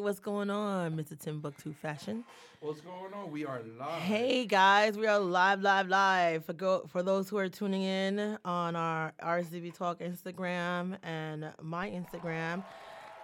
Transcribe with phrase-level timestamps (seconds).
[0.00, 1.18] what's going on, Mr.
[1.18, 2.24] Timbuktu Fashion?
[2.60, 3.30] What's going on?
[3.30, 4.02] We are live.
[4.02, 6.44] Hey guys, we are live, live, live.
[6.44, 11.90] For go for those who are tuning in on our RSDB Talk Instagram and my
[11.90, 12.64] Instagram,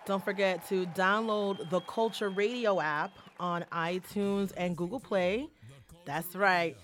[0.04, 5.48] don't forget to download the Culture Radio app on iTunes and Google Play.
[6.04, 6.77] That's right.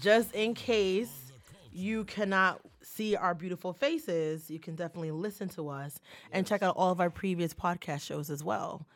[0.00, 1.32] Just in case
[1.72, 6.00] you cannot see our beautiful faces, you can definitely listen to us
[6.32, 8.86] and check out all of our previous podcast shows as well.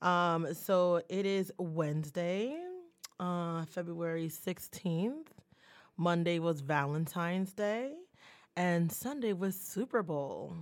[0.00, 2.56] Um, so it is Wednesday,
[3.18, 5.26] uh, February 16th.
[5.96, 7.94] Monday was Valentine's Day.
[8.56, 10.56] And Sunday was Super Bowl.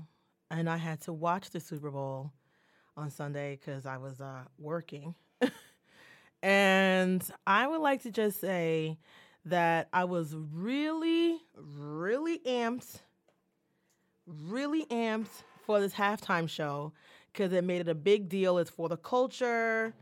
[0.51, 2.33] And I had to watch the Super Bowl
[2.97, 5.15] on Sunday because I was uh, working.
[6.43, 8.99] and I would like to just say
[9.45, 13.01] that I was really, really amped,
[14.27, 16.93] really amped for this halftime show
[17.37, 18.59] because it made it a big deal.
[18.59, 19.95] It's for the culture.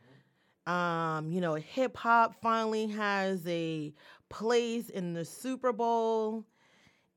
[0.67, 3.93] Um, you know, hip hop finally has a
[4.31, 6.45] place in the Super Bowl.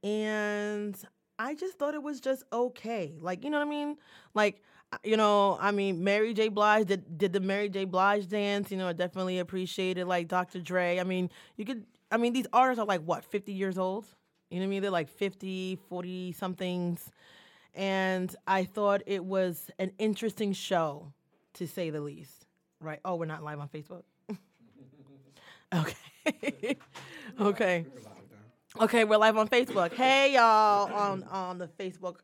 [0.03, 0.97] And
[1.39, 3.14] I just thought it was just okay.
[3.22, 3.97] Like, you know what I mean?
[4.33, 4.61] Like,
[5.03, 6.50] you know, I mean, Mary J.
[6.50, 7.86] Blige did, did the Mary J.
[7.86, 8.72] Blige dance.
[8.72, 10.59] You know, I definitely appreciated like Dr.
[10.59, 11.00] Dre.
[11.00, 14.06] I mean, you could I mean, these artists are like what, 50 years old?
[14.50, 14.81] You know what I mean?
[14.81, 17.11] They're like 50, 40 somethings.
[17.78, 21.14] And I thought it was an interesting show,
[21.53, 22.45] to say the least.
[22.81, 23.00] Right?
[23.06, 24.03] Oh, we're not live on Facebook.
[25.73, 26.78] okay.
[27.39, 27.86] okay.
[28.80, 29.94] Okay, we're live on Facebook.
[29.94, 32.17] Hey y'all on on the Facebook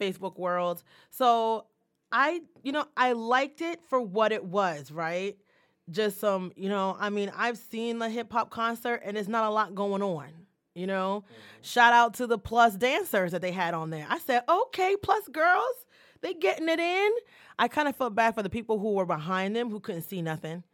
[0.00, 0.82] Facebook world.
[1.10, 1.66] So
[2.10, 5.36] I, you know, I liked it for what it was, right?
[5.90, 9.44] just some, you know, I mean, I've seen the hip hop concert and there's not
[9.44, 10.28] a lot going on.
[10.80, 11.60] You know, mm-hmm.
[11.60, 14.06] shout out to the plus dancers that they had on there.
[14.08, 15.86] I said, okay, plus girls,
[16.22, 17.10] they getting it in.
[17.58, 20.22] I kind of felt bad for the people who were behind them who couldn't see
[20.22, 20.64] nothing.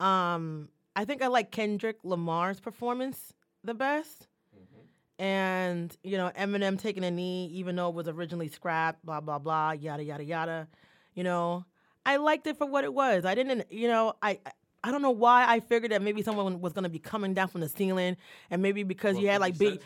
[0.00, 4.26] Um, I think I like Kendrick Lamar's performance the best.
[4.56, 5.22] Mm-hmm.
[5.22, 9.38] And, you know, Eminem taking a knee, even though it was originally scrapped, blah, blah,
[9.38, 10.68] blah, yada, yada, yada.
[11.14, 11.64] You know,
[12.04, 13.24] I liked it for what it was.
[13.24, 14.40] I didn't, you know, I
[14.82, 17.60] I don't know why I figured that maybe someone was gonna be coming down from
[17.60, 18.16] the ceiling,
[18.50, 19.80] and maybe because well, you had like big,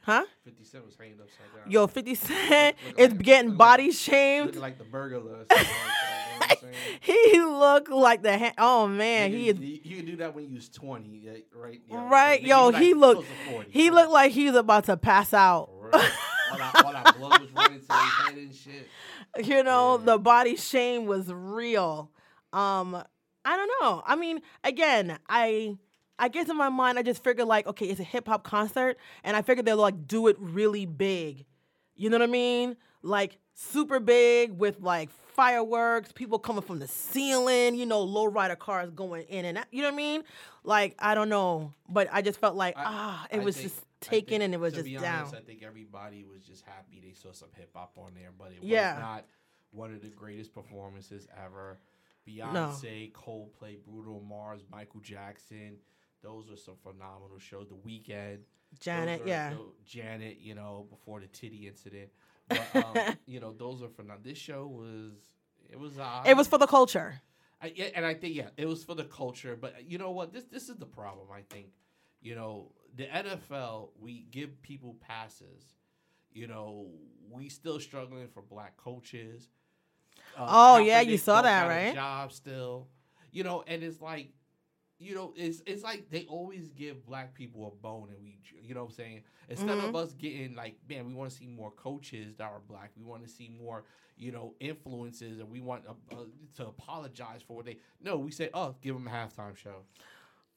[0.00, 0.24] huh?
[0.44, 1.70] Fifty Cent was hanging upside down.
[1.70, 4.56] Yo, Fifty Cent is like, getting body like, shamed.
[4.56, 5.46] Like the burglar.
[7.00, 10.48] he looked like the ha- oh man you he is you can do that when
[10.48, 13.26] you was 20 right yeah, right yo he, he looked
[13.70, 15.90] he looked like he was about to pass out all
[16.58, 18.88] that, all that blood was running to his head and shit
[19.42, 20.04] you know, yeah.
[20.04, 22.10] the body shame was real.
[22.52, 23.02] Um,
[23.44, 24.02] I don't know.
[24.06, 25.76] I mean, again, I
[26.18, 28.96] I guess in my mind I just figured like, okay, it's a hip hop concert,
[29.22, 31.44] and I figured they'll like do it really big.
[31.96, 32.76] You know what I mean?
[33.02, 38.90] Like super big with like fireworks, people coming from the ceiling, you know, lowrider cars
[38.90, 39.66] going in and out.
[39.70, 40.22] You know what I mean?
[40.62, 41.72] Like, I don't know.
[41.88, 44.60] But I just felt like, I, ah, it I was think, just taken and it
[44.60, 45.20] was just down.
[45.20, 48.48] Honest, I think everybody was just happy they saw some hip hop on there, but
[48.48, 48.94] it yeah.
[48.94, 49.24] was not
[49.72, 51.78] one of the greatest performances ever.
[52.28, 53.20] Beyonce, no.
[53.20, 55.76] Coldplay, Bruno Mars, Michael Jackson.
[56.22, 57.68] Those were some phenomenal shows.
[57.68, 58.38] The Weeknd,
[58.80, 59.52] Janet, yeah,
[59.84, 60.38] Janet.
[60.40, 62.10] You know, before the titty incident.
[62.48, 64.22] But um, you know, those are phenomenal.
[64.24, 65.12] This show was
[65.70, 67.20] it was uh, it was for the culture.
[67.62, 69.56] I, and I think yeah, it was for the culture.
[69.58, 70.32] But you know what?
[70.32, 71.28] This this is the problem.
[71.34, 71.68] I think
[72.20, 73.90] you know the NFL.
[73.98, 75.76] We give people passes.
[76.32, 76.88] You know,
[77.30, 79.48] we still struggling for black coaches.
[80.36, 81.94] Uh, oh yeah, you saw that, right?
[81.94, 82.88] Job still,
[83.30, 84.30] you know, and it's like,
[84.98, 88.74] you know, it's it's like they always give black people a bone, and we, you
[88.74, 89.88] know, what I'm saying instead mm-hmm.
[89.88, 92.90] of us getting like, man, we want to see more coaches that are black.
[92.96, 93.84] We want to see more,
[94.16, 96.24] you know, influences, and we want uh, uh,
[96.56, 97.78] to apologize for what they.
[98.02, 99.82] No, we say, oh, give them a halftime show.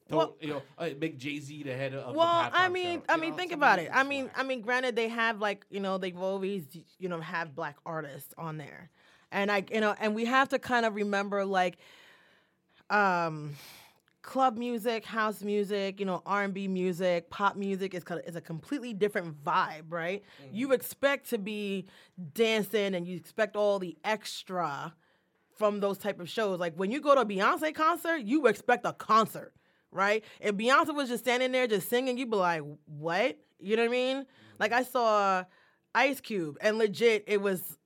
[0.08, 2.14] Don't, well, you know, uh, make Jay Z the head of.
[2.14, 3.04] Well, I mean, show.
[3.10, 3.90] I mean, know, think about it.
[3.92, 6.64] I mean, I mean, granted, they have like you know they've always
[6.98, 8.90] you know have black artists on there,
[9.32, 11.78] and I you know and we have to kind of remember like,
[12.90, 13.56] um,
[14.22, 18.26] club music, house music, you know, R and B music, pop music is kind of,
[18.26, 20.22] is a completely different vibe, right?
[20.42, 20.56] Mm-hmm.
[20.56, 21.86] You expect to be
[22.34, 24.94] dancing and you expect all the extra
[25.56, 26.60] from those type of shows.
[26.60, 29.52] Like when you go to a Beyonce concert, you expect a concert
[29.90, 30.24] right?
[30.40, 33.38] If Beyonce was just standing there just singing, you'd be like, what?
[33.58, 34.26] You know what I mean?
[34.58, 35.44] Like I saw
[35.94, 37.78] Ice Cube, and legit, it was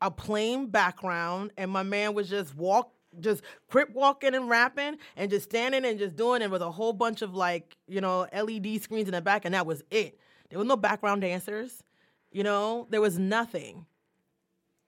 [0.00, 5.30] a plain background, and my man was just walk, just crip walking and rapping, and
[5.30, 8.82] just standing and just doing it with a whole bunch of like, you know, LED
[8.82, 10.18] screens in the back, and that was it.
[10.50, 11.82] There was no background dancers,
[12.30, 13.86] you know, there was nothing.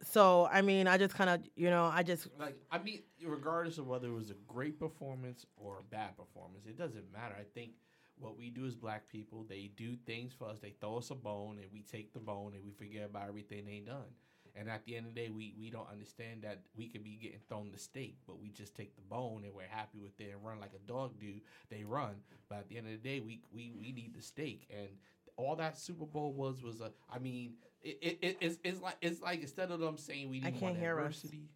[0.03, 3.79] So I mean, I just kind of, you know, I just like I mean, regardless
[3.79, 7.35] of whether it was a great performance or a bad performance, it doesn't matter.
[7.39, 7.73] I think
[8.19, 10.59] what we do as black people, they do things for us.
[10.59, 13.65] They throw us a bone, and we take the bone, and we forget about everything
[13.65, 14.09] they done.
[14.56, 17.19] And at the end of the day, we, we don't understand that we could be
[17.20, 20.32] getting thrown the steak, but we just take the bone and we're happy with it
[20.32, 21.35] and run like a dog do.
[21.70, 22.17] They run,
[22.49, 24.67] but at the end of the day, we we, we need the steak.
[24.70, 24.88] And
[25.37, 26.91] all that Super Bowl was was a.
[27.12, 30.38] I mean, it, it, it it's, it's like it's like instead of them saying we
[30.38, 31.05] I need can't more hear us.
[31.23, 31.49] diversity.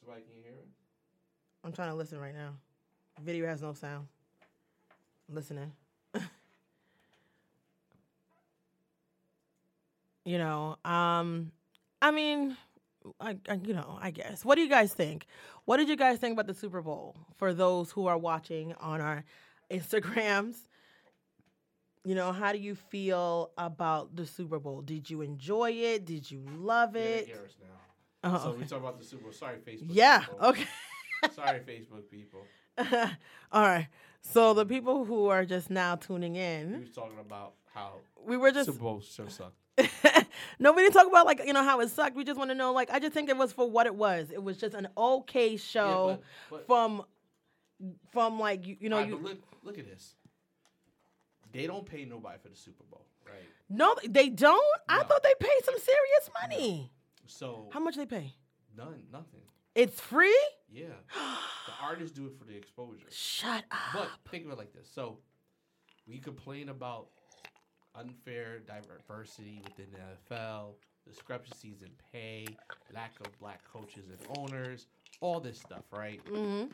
[0.00, 0.68] Somebody can hear us.
[1.62, 2.54] I'm trying to listen right now.
[3.22, 4.06] Video has no sound.
[5.28, 5.72] I'm listening.
[10.24, 11.52] you know, um,
[12.04, 12.54] I mean,
[13.18, 14.44] I, I, you know, I guess.
[14.44, 15.24] What do you guys think?
[15.64, 17.16] What did you guys think about the Super Bowl?
[17.36, 19.24] For those who are watching on our
[19.70, 20.56] Instagrams,
[22.04, 24.82] you know, how do you feel about the Super Bowl?
[24.82, 26.04] Did you enjoy it?
[26.04, 27.30] Did you love it?
[27.30, 28.34] us now.
[28.34, 28.58] Oh, So okay.
[28.58, 29.32] we talk about the Super Bowl.
[29.32, 29.86] Sorry, Facebook.
[29.88, 30.18] Yeah.
[30.20, 30.46] people.
[30.48, 30.66] Okay.
[31.34, 32.42] Sorry, Facebook people.
[33.50, 33.88] All right.
[34.20, 36.72] So the people who are just now tuning in.
[36.72, 37.94] We was talking about how
[38.26, 39.56] we were just Super Bowl show sucked.
[40.58, 42.16] no, we didn't talk about like you know how it sucked.
[42.16, 44.30] We just want to know like I just think it was for what it was.
[44.30, 46.16] It was just an okay show Yeah,
[46.50, 47.02] but, but from
[48.12, 50.14] from like you, you know Alright, you look, look at this.
[51.52, 53.36] They don't pay nobody for the Super Bowl, right?
[53.68, 54.80] no they don't.
[54.88, 56.90] I thought they paid some serious money.
[57.26, 58.34] So How much they pay?
[58.76, 59.40] none, nothing.
[59.74, 60.38] It's free.
[60.70, 60.84] Yeah,
[61.66, 63.06] the artists do it for the exposure.
[63.10, 63.78] Shut up.
[63.92, 65.18] But think of it like this: so
[66.06, 67.08] we complain about
[67.94, 70.74] unfair diversity within the NFL,
[71.06, 72.46] discrepancies in pay,
[72.92, 74.86] lack of black coaches and owners,
[75.20, 76.20] all this stuff, right?
[76.28, 76.64] hmm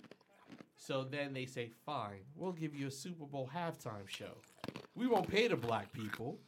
[0.76, 4.32] So then they say, fine, we'll give you a Super Bowl halftime show.
[4.94, 6.38] We won't pay the black people,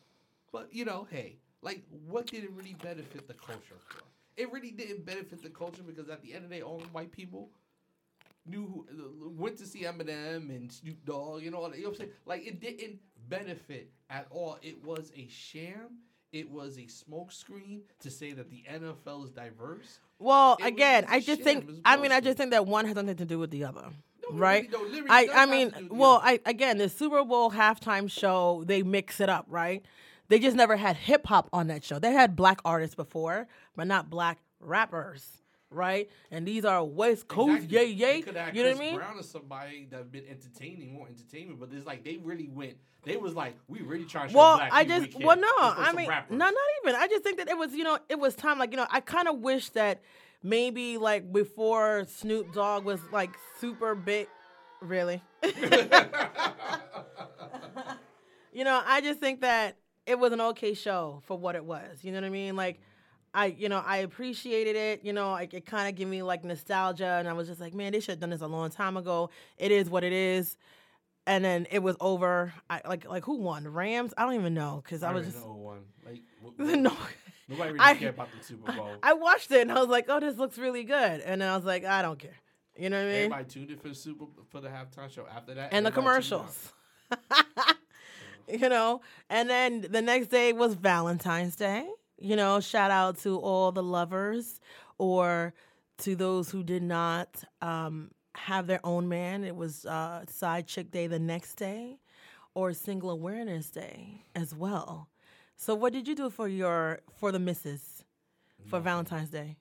[0.52, 4.02] but you know, hey, like, what did it really benefit the culture for?
[4.36, 6.86] It really didn't benefit the culture because at the end of the day, all the
[6.86, 7.50] white people
[8.46, 11.76] knew who went to see Eminem and Snoop Dogg and all that.
[11.78, 12.12] You know what I'm saying?
[12.26, 12.98] Like, it didn't
[13.28, 14.58] benefit at all.
[14.62, 15.98] It was a sham.
[16.32, 19.98] It was a smokescreen to say that the NFL is diverse.
[20.18, 21.68] Well, It again, I just think.
[21.84, 23.82] I mean I just think that one has nothing to do with the other.
[24.30, 24.70] No, Right?
[24.72, 24.78] no,
[25.10, 26.20] I, I mean, to do with the well.
[26.22, 29.84] I again the Super Bowl halftime show they mix it up, right?
[30.28, 31.98] They just never had hip hop on that show.
[31.98, 33.46] They had black artists before,
[33.76, 35.41] but not black rappers,
[35.72, 36.08] right?
[36.30, 37.78] And these are West Coast, Exactly.
[37.78, 38.16] yay yay.
[38.18, 38.96] You know Chris what I mean?
[38.96, 42.76] Brown or somebody that's been entertaining, more entertainment, but it's like they really went.
[43.04, 45.92] They was like, we really trying to show Well, black I just well no, I
[45.96, 46.30] mean rappers.
[46.30, 46.54] no, not
[46.84, 46.94] even.
[46.94, 49.00] I just think that it was you know it was time like you know I
[49.00, 50.02] kind of wish that
[50.42, 53.30] maybe like before Snoop Dogg was like
[53.60, 54.28] super big,
[54.80, 55.20] really.
[58.52, 59.76] you know, I just think that
[60.06, 61.98] it was an okay show for what it was.
[62.02, 62.56] You know what I mean?
[62.56, 62.80] Like,
[63.34, 65.04] I, you know, I appreciated it.
[65.04, 67.74] You know, like it kind of gave me like nostalgia, and I was just like,
[67.74, 69.30] man, they should have done this a long time ago.
[69.58, 70.56] It is what it is.
[71.26, 72.52] And then it was over.
[72.68, 73.62] I like, like who won?
[73.62, 74.12] The Rams?
[74.18, 75.82] I don't even know because I, I was just know one.
[76.04, 76.20] Like
[76.58, 76.92] w- no.
[77.48, 78.90] nobody really I- care about the Super Bowl.
[79.04, 81.20] I watched it and I was like, oh, this looks really good.
[81.20, 82.34] And then I was like, I don't care.
[82.76, 83.16] You know what I mean?
[83.32, 85.26] Everybody tuned in for the Super for the halftime show.
[85.32, 86.48] After that, and the everybody tuned out.
[87.28, 87.76] commercials.
[88.48, 89.00] you know,
[89.30, 91.86] and then the next day was Valentine's Day.
[92.22, 94.60] You know, shout out to all the lovers
[94.98, 95.52] or
[95.98, 99.42] to those who did not um, have their own man.
[99.42, 101.98] It was uh, Side Chick Day the next day
[102.54, 105.08] or Single Awareness Day as well.
[105.56, 108.04] So, what did you do for your for the missus
[108.66, 108.84] for Nothing.
[108.84, 109.56] Valentine's Day?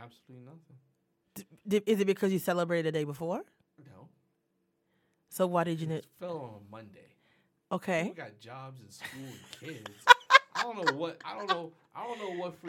[0.00, 1.46] Absolutely nothing.
[1.68, 3.42] D- is it because you celebrated the day before?
[3.78, 4.08] No.
[5.28, 5.88] So why did you?
[5.90, 7.14] It N- fell on a Monday.
[7.70, 8.04] okay.
[8.04, 9.28] People got jobs and school
[9.60, 9.90] and kids.
[10.64, 11.18] I don't know what.
[11.24, 11.72] I don't know.
[11.94, 12.56] I don't know what.
[12.56, 12.68] For,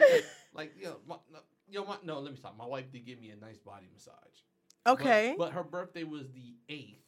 [0.54, 1.38] like you know, my, no,
[1.68, 2.20] you know, my, no.
[2.20, 2.56] Let me stop.
[2.56, 4.14] My wife did give me a nice body massage.
[4.86, 5.34] Okay.
[5.36, 7.02] But, her birthday was the eighth.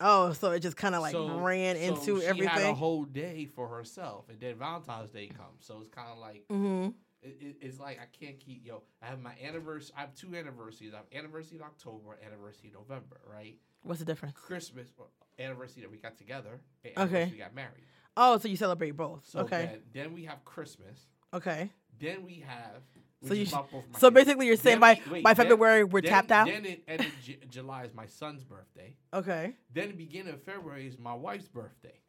[0.00, 2.48] Oh, so it just kind of like so, ran so into she everything.
[2.48, 5.60] had a whole day for herself, and then Valentine's Day comes.
[5.60, 6.88] So it's kind of like mm-hmm.
[7.22, 8.82] it, it, it's like I can't keep yo.
[9.02, 9.94] I have my anniversary.
[9.96, 10.92] I have two anniversaries.
[10.94, 13.20] I have anniversary in October, anniversary in November.
[13.30, 13.58] Right?
[13.82, 14.34] What's the difference?
[14.36, 14.88] Christmas
[15.38, 16.60] anniversary that we got together.
[16.84, 17.28] And Okay.
[17.30, 17.84] we got married.
[18.16, 19.26] Oh, so you celebrate both.
[19.26, 19.78] So okay.
[19.92, 21.06] Then, then we have Christmas.
[21.32, 21.70] okay.
[21.98, 22.82] Then we have.
[23.24, 24.14] So you sh- about both my So kids.
[24.24, 26.48] basically, you're saying Then by we- wait, by then- February we're then- tapped out.
[26.48, 28.96] Then it ended J- July is my son's birthday.
[29.14, 29.54] okay.
[29.72, 32.00] Then the beginning of February is my wife's birthday.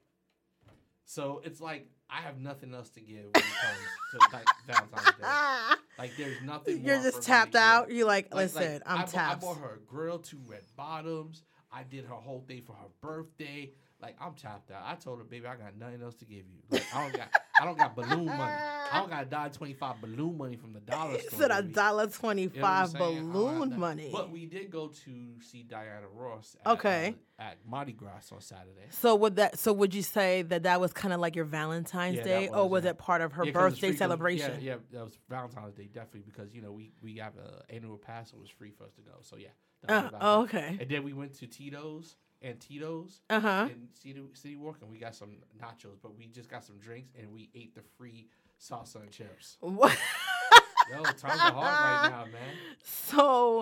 [1.05, 3.77] So it's like I have nothing else to give when it comes
[4.11, 5.75] to like, Valentine's Day.
[5.99, 6.83] Like there's nothing.
[6.83, 7.91] You're just tapped out.
[7.91, 9.43] You're like, Like- listen, like, I'm I bought, tapped.
[9.43, 11.43] I bought her a grill, two red bottoms.
[11.71, 13.71] I did her whole thing for her birthday.
[14.03, 14.83] Like I'm tapped out.
[14.85, 16.59] I told her, baby, I got nothing else to give you.
[16.69, 18.53] Like I don't got, I don't got balloon money.
[18.91, 21.39] I don't got a dollar twenty five balloon money from the dollar store.
[21.39, 23.01] said a dollar twenty You know what I'm five saying?
[23.01, 24.09] I don't have balloon money.
[24.11, 26.57] But we did go to see Diana Ross.
[26.65, 27.15] At, Okay.
[27.39, 28.87] uh, at Mardi Gras on Saturday.
[28.89, 29.57] So would that?
[29.57, 32.53] So would you say that that was kind of like your Valentine's Yeah, Day, that
[32.57, 32.89] or was, was yeah.
[32.91, 34.55] it part of her Yeah, birthday celebration?
[34.61, 37.97] Yeah, yeah, that was Valentine's Day definitely because you know we we have a annual
[37.97, 39.13] pass, so it was free for us to go.
[39.21, 39.47] So yeah.
[39.87, 40.77] Uh, oh, okay.
[40.79, 43.67] And then we went to Tito's and Tito's Uh huh.
[43.71, 47.13] in City, City Walk, and we got some nachos, but we just got some drinks
[47.19, 48.27] and we ate the free
[48.59, 49.57] salsa and chips.
[49.61, 49.97] What?
[50.91, 52.55] Yo, times are hard right now, man.
[52.83, 53.61] So,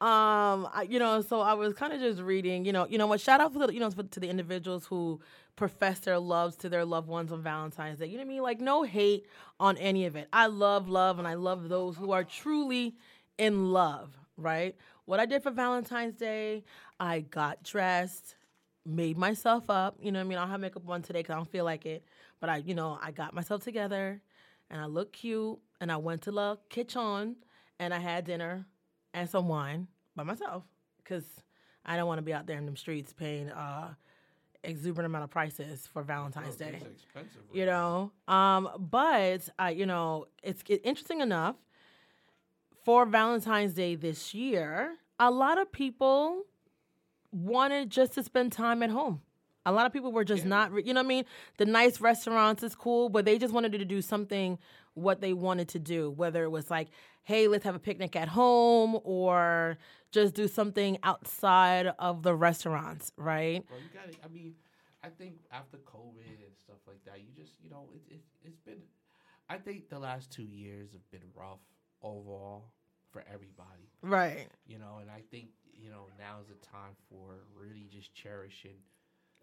[0.00, 3.06] um, I, you know, so I was kind of just reading, you know, you know
[3.06, 3.20] what?
[3.20, 5.20] Shout out to the, you know, to the individuals who
[5.54, 8.06] profess their loves to their loved ones on Valentine's Day.
[8.06, 8.42] You know what I mean?
[8.42, 9.26] Like no hate
[9.60, 10.28] on any of it.
[10.32, 12.96] I love love, and I love those who are truly
[13.38, 14.16] in love.
[14.36, 14.76] Right?
[15.06, 16.64] What I did for Valentine's Day,
[16.98, 18.34] I got dressed,
[18.84, 19.96] made myself up.
[20.00, 20.38] You know what I mean?
[20.38, 22.04] I don't have makeup on today because I don't feel like it.
[22.40, 24.20] But I, you know, I got myself together,
[24.70, 27.36] and I looked cute, and I went to the kitchen,
[27.78, 28.66] and I had dinner
[29.14, 30.64] and some wine by myself
[31.02, 31.24] because
[31.84, 33.94] I don't want to be out there in them streets paying uh,
[34.64, 36.80] exuberant amount of prices for Valentine's Bro, Day.
[37.14, 38.12] right You now.
[38.28, 41.56] know, um, but uh, you know, it's it, interesting enough
[42.84, 44.96] for Valentine's Day this year.
[45.18, 46.42] A lot of people
[47.36, 49.20] wanted just to spend time at home.
[49.64, 50.50] A lot of people were just Yeah.
[50.50, 51.24] not, you know what I mean?
[51.58, 54.58] The nice restaurants is cool, but they just wanted to do something
[54.94, 56.88] what they wanted to do, whether it was like,
[57.24, 59.76] hey, let's have a picnic at home or
[60.12, 63.66] just do something outside of the restaurants, right?
[63.68, 64.54] Bro, you got I mean,
[65.02, 68.60] I think after COVID and stuff like that, you just, you know, it, it, it's
[68.60, 68.80] been,
[69.50, 71.60] I think the last two years have been rough
[72.02, 72.70] overall
[73.10, 74.48] for everybody, Right.
[74.66, 78.76] you know, and I think, you know, now is the time for really just cherishing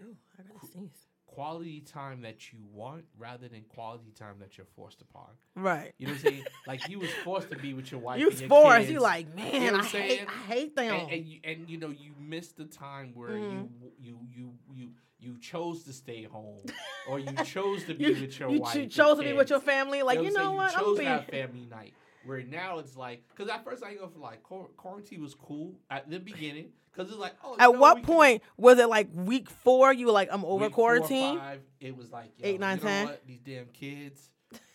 [0.01, 1.07] Ooh, I gotta sneeze.
[1.27, 5.27] quality time that you want rather than quality time that you're forced upon.
[5.55, 5.93] Right.
[5.99, 6.43] You know what I'm saying?
[6.67, 8.19] like you was forced to be with your wife.
[8.19, 8.77] You your forced.
[8.79, 10.27] kids, You like, man, what I I'm hate, saying?
[10.27, 10.95] I hate them.
[10.95, 13.51] and, and you and you know you missed the time where Mm-hmm.
[13.59, 16.65] you you you you you chose to stay home
[17.07, 18.75] or you chose to be you with your you wife.
[18.75, 20.01] your chose to be with your family.
[20.03, 20.55] Like, you what I'm know saying?
[20.57, 20.71] what?
[20.71, 21.31] You I'm chose be.
[21.31, 21.93] family night.
[22.25, 26.09] Where now it's like, because at first I ain't gonna like quarantine was cool at
[26.09, 27.53] the beginning, because it's like, oh.
[27.53, 29.91] At know, what we can- point was it like week four?
[29.93, 31.37] You were like, I'm over week four quarantine.
[31.37, 33.27] five, it was like Eight, nine, you know What?
[33.27, 34.29] These damn kids,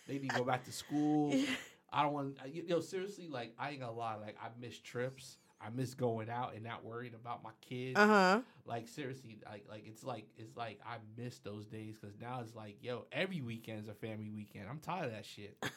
[0.07, 1.35] they need to go back to school.
[1.93, 2.37] I don't want.
[2.52, 4.17] You know, seriously, like I ain't gonna lie.
[4.17, 5.38] Like I miss trips.
[5.61, 7.99] I miss going out and not worrying about my kids.
[7.99, 8.40] Uh huh.
[8.67, 12.55] Like seriously, like like it's like it's like I miss those days because now it's
[12.55, 14.67] like yo, every weekend's a family weekend.
[14.69, 15.57] I'm tired of that shit.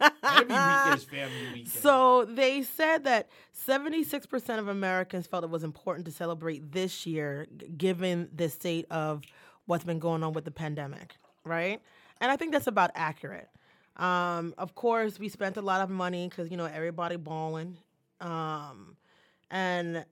[0.00, 1.68] every weekend's family weekend.
[1.68, 3.28] So they said that
[3.66, 9.22] 76% of Americans felt it was important to celebrate this year, given the state of
[9.66, 11.14] what's been going on with the pandemic,
[11.44, 11.80] right?
[12.20, 13.48] And I think that's about accurate.
[13.96, 17.76] Um, of course, we spent a lot of money because you know everybody balling,
[18.20, 18.96] um,
[19.50, 20.04] and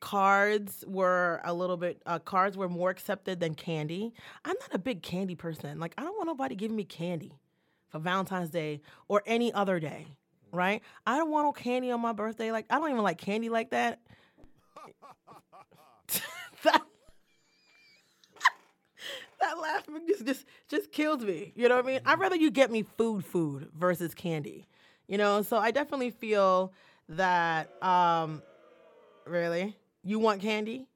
[0.00, 2.00] cards were a little bit.
[2.06, 4.12] Uh, cards were more accepted than candy.
[4.44, 5.80] I'm not a big candy person.
[5.80, 7.32] Like I don't want nobody giving me candy
[7.88, 10.06] for Valentine's Day or any other day,
[10.52, 10.82] right?
[11.06, 12.52] I don't want no candy on my birthday.
[12.52, 14.00] Like I don't even like candy like that.
[16.64, 16.82] that,
[19.40, 21.52] that laughing just just just kills me.
[21.56, 22.00] You know what I mean?
[22.04, 24.66] I'd rather you get me food food versus candy.
[25.08, 26.72] You know, so I definitely feel
[27.08, 28.42] that um
[29.26, 30.86] really you want candy?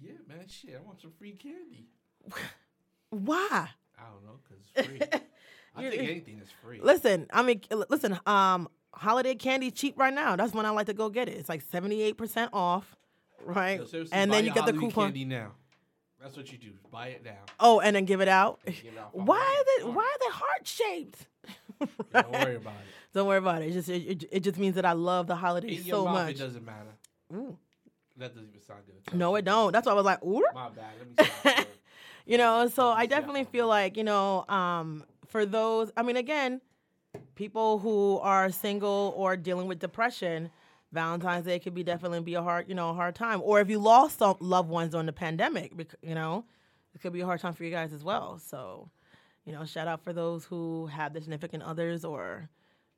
[0.00, 1.86] yeah, man, shit, I want some free candy.
[3.10, 3.68] Why?
[3.98, 5.20] I don't know because it's free.
[5.76, 6.80] I think anything is free.
[6.82, 8.18] Listen, I mean, listen.
[8.26, 10.36] Um, holiday candy cheap right now.
[10.36, 11.36] That's when I like to go get it.
[11.36, 12.96] It's like seventy eight percent off,
[13.44, 13.80] right?
[14.12, 15.06] And then you get the coupon.
[15.06, 15.52] candy now.
[16.20, 16.72] That's what you do.
[16.90, 17.36] Buy it now.
[17.60, 18.58] Oh, and then give it out.
[18.64, 19.90] give it out Why are they?
[19.90, 21.26] Why are they heart shaped?
[21.78, 22.86] Yeah, Don't worry about it.
[23.12, 23.68] Don't worry about it.
[23.68, 26.30] It just it, it, just means that I love the holidays so much.
[26.30, 26.88] it doesn't matter.
[27.34, 27.58] Ooh.
[28.16, 29.14] That doesn't even sound good.
[29.14, 29.72] No, it don't.
[29.72, 30.42] That's why I was like, ooh.
[30.54, 30.84] My bad.
[30.98, 31.66] Let me stop.
[32.28, 36.60] You know, so I definitely feel like, you know, um, for those, I mean, again,
[37.34, 40.50] people who are single or dealing with depression,
[40.92, 43.40] Valentine's Day could be definitely be a hard, you know, a hard time.
[43.42, 46.44] Or if you lost some loved ones during the pandemic, you know,
[46.94, 48.38] it could be a hard time for you guys as well.
[48.38, 48.90] So,
[49.44, 52.48] you know, shout out for those who have their significant others or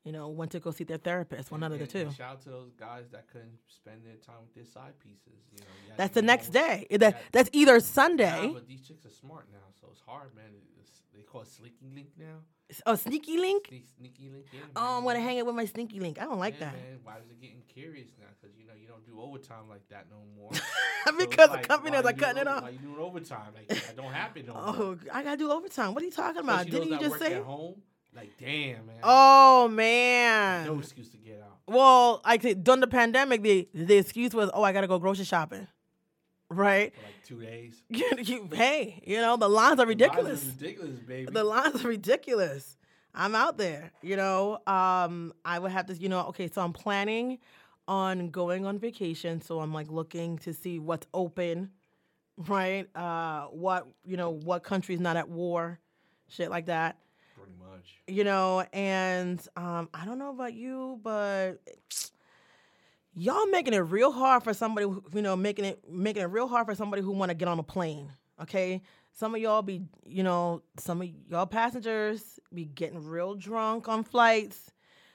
[0.05, 2.11] you know, went to go see their therapist, one And- out of the two.
[2.13, 5.41] shout out to those guys that couldn't spend their time with their side pieces.
[5.53, 6.87] You know, you That's the next day.
[6.91, 7.21] That, Yeah.
[7.33, 8.51] that's either Sunday.
[8.53, 10.51] but these chicks are smart now, so it's hard, man.
[10.81, 12.43] It's, they call it sneaky link now.
[12.85, 13.67] Oh, sneaky link.
[13.69, 14.47] Sneak, sneaky link.
[14.53, 16.21] Yeah, Oh, I'm gonna hang it with my sneaky link.
[16.21, 18.87] I don't like yeah, that Man, is it getting curious now because you know you
[18.87, 20.51] don't do overtime like that no more.
[21.07, 22.63] So because the like, companies why are cutting it off.
[22.63, 23.55] Why you doing overtime?
[23.55, 24.85] Like that don't happen no oh, more.
[24.85, 25.95] Oh, I gotta do overtime.
[25.95, 26.67] What are you talking about?
[26.67, 27.35] Didn't you just say?
[27.35, 27.81] at home?
[28.15, 28.97] Like damn, man.
[29.03, 30.67] Oh man.
[30.67, 31.59] no excuse to get out.
[31.67, 35.69] Well, like during the pandemic, the the excuse was, "Oh, I gotta go grocery shopping,"
[36.49, 36.93] right?
[36.95, 37.83] For like two days.
[37.91, 40.45] You- you- hey, you know the lines are The lines are ridiculous.
[40.45, 41.31] ridiculous, baby.
[41.33, 42.77] The lines are ridiculous.
[43.15, 44.59] I'm out there, you know.
[44.67, 47.39] Um, I would have to, you know, okay, so I'm planning
[47.87, 49.41] on going on vacation.
[49.43, 51.71] So I'm like looking to see what's open,
[52.37, 52.87] right?
[52.97, 55.79] Uh, what you know, what country's not at war,
[56.29, 56.99] shit like that.
[57.79, 58.01] Much.
[58.07, 61.57] You know, and um, I don't know about you, but
[63.15, 66.49] y'all making it real hard for somebody, who, you know, making it making it real
[66.49, 68.11] hard for somebody who want to get on a plane.
[68.41, 68.83] Okay,
[69.13, 74.05] some of y'all be, you know, some of y'all passengers be getting real drunk on
[74.05, 74.71] flights,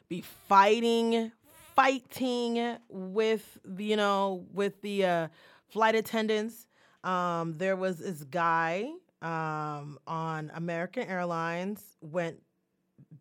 [0.09, 1.31] be fighting,
[1.75, 5.27] fighting with, the, you know, with the uh,
[5.69, 6.67] flight attendants.
[7.03, 8.91] Um, there was this guy
[9.21, 12.41] um, on American Airlines went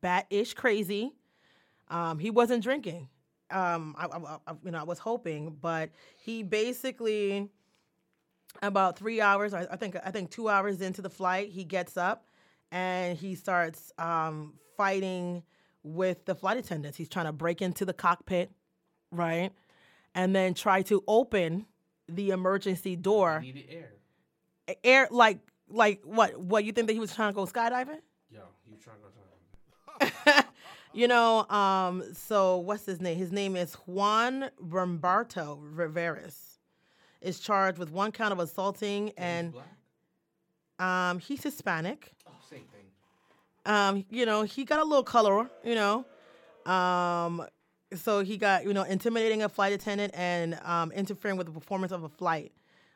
[0.02, 1.14] bat-ish crazy.
[1.88, 3.09] Um, he wasn't drinking.
[3.50, 7.49] Um, I, I, I, you know, I was hoping, but he basically
[8.61, 11.97] about three hours, I, I think, I think two hours into the flight, he gets
[11.97, 12.26] up
[12.71, 15.42] and he starts um, fighting
[15.82, 16.97] with the flight attendants.
[16.97, 18.50] He's trying to break into the cockpit,
[19.11, 19.50] right,
[20.14, 21.66] and then try to open
[22.09, 23.40] the emergency door.
[23.40, 23.92] Needed air.
[24.85, 26.38] Air, like, like what?
[26.38, 28.00] What you think that he was trying to go skydiving?
[28.30, 29.21] Yo, you trying to go to
[30.92, 33.16] you know, um, so what's his name?
[33.16, 36.37] His name is Juan Romberto Riveras.
[37.20, 39.54] Is charged with one count of assaulting and
[40.80, 42.12] um, he's Hispanic.
[42.26, 42.87] Oh, same thing.
[43.64, 46.04] Um, you know, he got a little color, you know.
[46.66, 47.46] Um,
[47.94, 51.92] so he got, you know, intimidating a flight attendant and um, interfering with the performance
[51.92, 52.52] of a flight,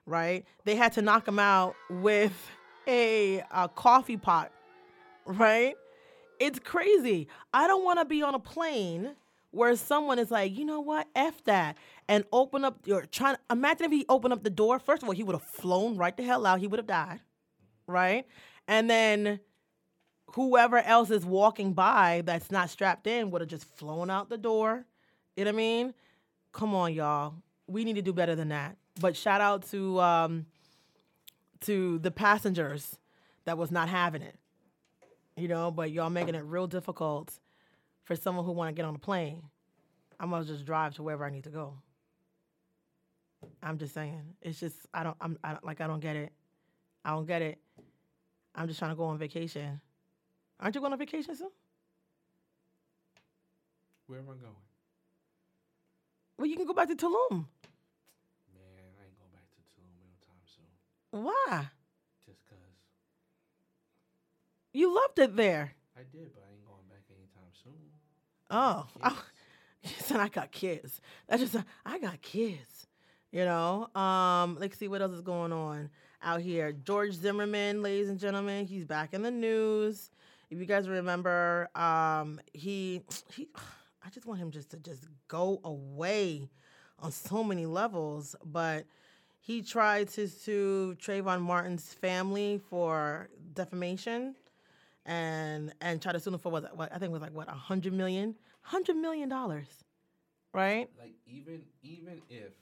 [0.07, 0.45] right?
[0.65, 2.33] They had to knock him out with
[2.89, 4.51] a, a coffee pot,
[5.25, 5.75] right?
[6.39, 7.29] It's crazy.
[7.53, 9.17] I don't want to be on a plane
[9.51, 11.77] where someone is like, you know what, f that,
[12.09, 13.37] and open up your trying.
[13.51, 14.79] Imagine if he opened up the door.
[14.79, 16.61] First of all, he would have flown right the hell out.
[16.61, 17.21] He would have died,
[17.87, 18.27] right?
[18.69, 19.41] And then
[20.35, 24.37] whoever else is walking by that's not strapped in would have just flown out the
[24.37, 24.85] door.
[25.37, 25.95] You know what I mean?
[26.53, 27.35] Come on, y'all.
[27.67, 28.77] We need to do better than that.
[29.01, 30.47] But shout out to um,
[31.63, 32.99] to the passengers
[33.45, 34.37] that was not having it.
[35.37, 37.39] You know, but y'all making it real difficult
[38.05, 39.43] for someone who want to get on a plane.
[40.19, 41.75] I'm gonna just drive to wherever I need to go.
[43.63, 44.23] I'm just saying.
[44.41, 46.33] It's just I don't I'm I don't, like I don't get it.
[47.05, 47.59] I don't get it.
[48.55, 49.81] I'm just trying to go on vacation.
[50.59, 51.51] Aren't you going on vacation soon?
[54.07, 54.55] Where am I going?
[56.39, 57.31] Well, you can go back to Tulum.
[57.31, 57.45] Man,
[58.99, 61.23] I ain't going back to Tulum anytime soon.
[61.25, 61.69] Why?
[62.25, 62.59] Just cause
[64.77, 65.73] You loved it there.
[65.97, 67.73] I did, but I ain't going back anytime soon.
[68.51, 69.17] Oh, Kids.
[69.97, 71.01] you said I got kids.
[71.27, 72.87] That's just I got kids.
[73.33, 73.89] You know.
[73.95, 75.89] Um, let's see what else is going on
[76.23, 76.73] out here.
[76.73, 80.11] George Zimmerman, ladies and gentlemen, he's back in the news.
[80.51, 83.01] If you guys remember, um, he
[83.35, 83.49] he.
[84.05, 86.51] I just want him just to just go away
[86.99, 88.85] on so many levels, but
[89.41, 94.35] he tried to sue Trayvon Martin's family for defamation
[95.07, 97.49] and and try to sue them for what, what I think it was like what
[97.49, 99.69] a hundred million, hundred million dollars,
[100.53, 100.91] right?
[100.99, 102.53] Like even even if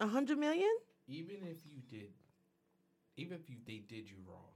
[0.00, 0.70] A hundred million?
[1.06, 2.10] even if you did
[3.16, 4.52] even if you they did you wrong,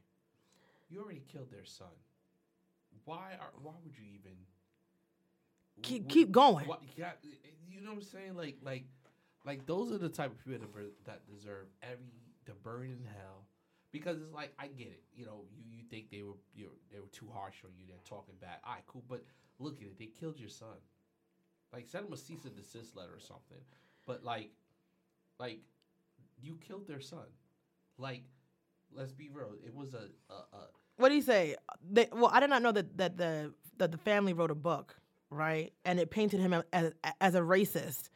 [0.90, 1.88] you already killed their son.
[3.04, 4.32] Why are why would you even
[5.82, 6.66] Keep keep going.
[6.66, 7.12] What, yeah,
[7.70, 8.34] you know what I'm saying?
[8.36, 8.84] Like, like,
[9.46, 12.10] like those are the type of people that, that deserve every
[12.46, 13.44] to burn in hell.
[13.90, 17.00] Because it's like I get it, you know, you, you think they were you they
[17.00, 18.58] were too harsh on you, they're talking bad.
[18.64, 19.24] All right, cool, but
[19.58, 20.76] look at it, they killed your son.
[21.72, 23.58] Like send them a cease and desist letter or something.
[24.06, 24.50] But like,
[25.38, 25.60] like,
[26.40, 27.26] you killed their son.
[27.98, 28.24] Like,
[28.94, 30.60] let's be real, it was a a, a
[30.96, 31.56] What do you say?
[31.90, 34.96] They, well, I did not know that that the that the family wrote a book,
[35.30, 35.72] right?
[35.84, 38.10] And it painted him as as a racist.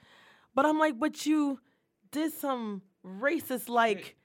[0.54, 1.60] But I'm like, but you
[2.10, 4.16] did some racist like.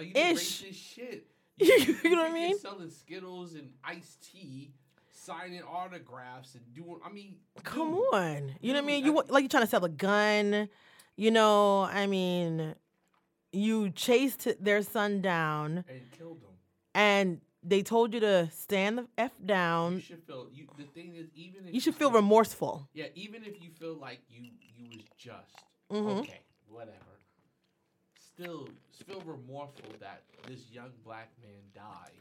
[0.00, 0.62] Like you Ish.
[0.62, 1.26] racist shit.
[1.60, 2.58] You know what I mean?
[2.58, 4.72] Selling Skittles and iced tea,
[5.12, 6.96] signing autographs and doing.
[7.04, 8.52] I mean, Come dude, on.
[8.62, 9.04] You know what I mean?
[9.04, 10.70] You like you're trying to sell a gun.
[11.16, 12.74] You know, I mean,
[13.52, 16.54] you chased their son down and killed him.
[16.94, 19.96] and they told you to stand the F down.
[19.96, 20.48] You should feel.
[20.50, 22.88] You, the thing is, even if You should feel remorseful.
[22.94, 24.42] Yeah, even if you feel like you
[24.78, 25.56] you was just
[25.92, 26.20] Mhm.
[26.20, 27.09] okay, whatever.
[28.40, 28.68] Still,
[29.06, 32.12] feel remorseful that this young black man died.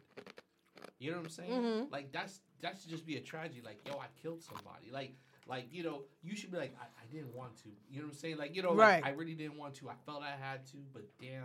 [1.00, 1.52] You know what I'm saying?
[1.52, 1.92] Mhm.
[1.92, 3.62] Like that's that should just be a tragedy.
[3.64, 4.92] Like yo, I killed somebody.
[4.92, 5.14] Like
[5.48, 7.70] like you know you should be like I, I didn't want to.
[7.90, 8.38] You know what I'm saying?
[8.38, 9.02] Like you know Right.
[9.02, 9.90] like, I really didn't want to.
[9.90, 11.44] I felt I had to, but damn.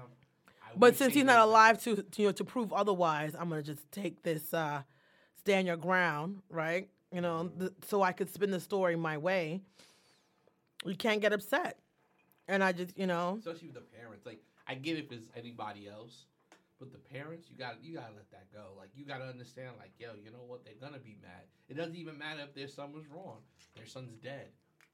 [0.62, 3.62] I But since he's not alive to, to you know to prove otherwise, I'm gonna
[3.62, 4.82] just take this uh
[5.38, 6.88] stand your ground, right?
[7.12, 9.60] You know, th- so I could spin the story my way.
[10.84, 11.78] You can't get upset,
[12.48, 14.26] and I just you know especially with the parents.
[14.26, 16.26] Like I get if it's anybody else,
[16.78, 18.72] but the parents, you got you gotta let that go.
[18.76, 20.64] Like you gotta understand, like yo, you know what?
[20.64, 21.44] They're gonna be mad.
[21.68, 23.38] It doesn't even matter if their son was wrong.
[23.76, 24.48] Their son's dead.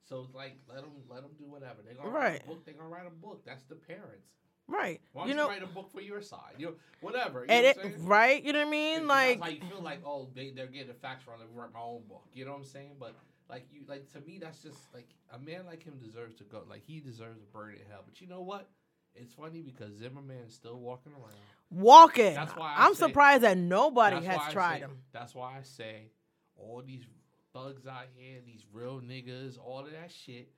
[0.04, 1.83] So it's like let them let them do whatever.
[1.85, 2.64] They're gonna write a book.
[2.64, 3.42] They're gonna write a book.
[3.46, 4.28] That's the parents.
[4.66, 5.00] right.
[5.12, 6.54] Why don't You you, know, write a book for your side?
[6.59, 7.40] You know, whatever.
[7.40, 8.44] You and know it what right.
[8.44, 9.02] You know what I mean?
[9.02, 11.38] If Like how you feel like oh they they're getting the facts wrong.
[11.38, 12.26] Let me write my own book.
[12.35, 12.96] You know what I'm saying?
[12.98, 13.14] But
[13.48, 16.62] like you like to me that's just like a man like him deserves to go.
[16.68, 18.02] Like he deserves to burn in hell.
[18.04, 18.68] But you know what?
[19.14, 21.35] It's funny because Zimmerman's still walking around.
[21.70, 22.35] walking.
[22.35, 24.99] That's why I I'm say- surprised that nobody has tried say- him.
[25.12, 26.11] That's why I say
[26.57, 27.05] all these
[27.53, 30.49] thugs out here, these real niggas, all of that shit.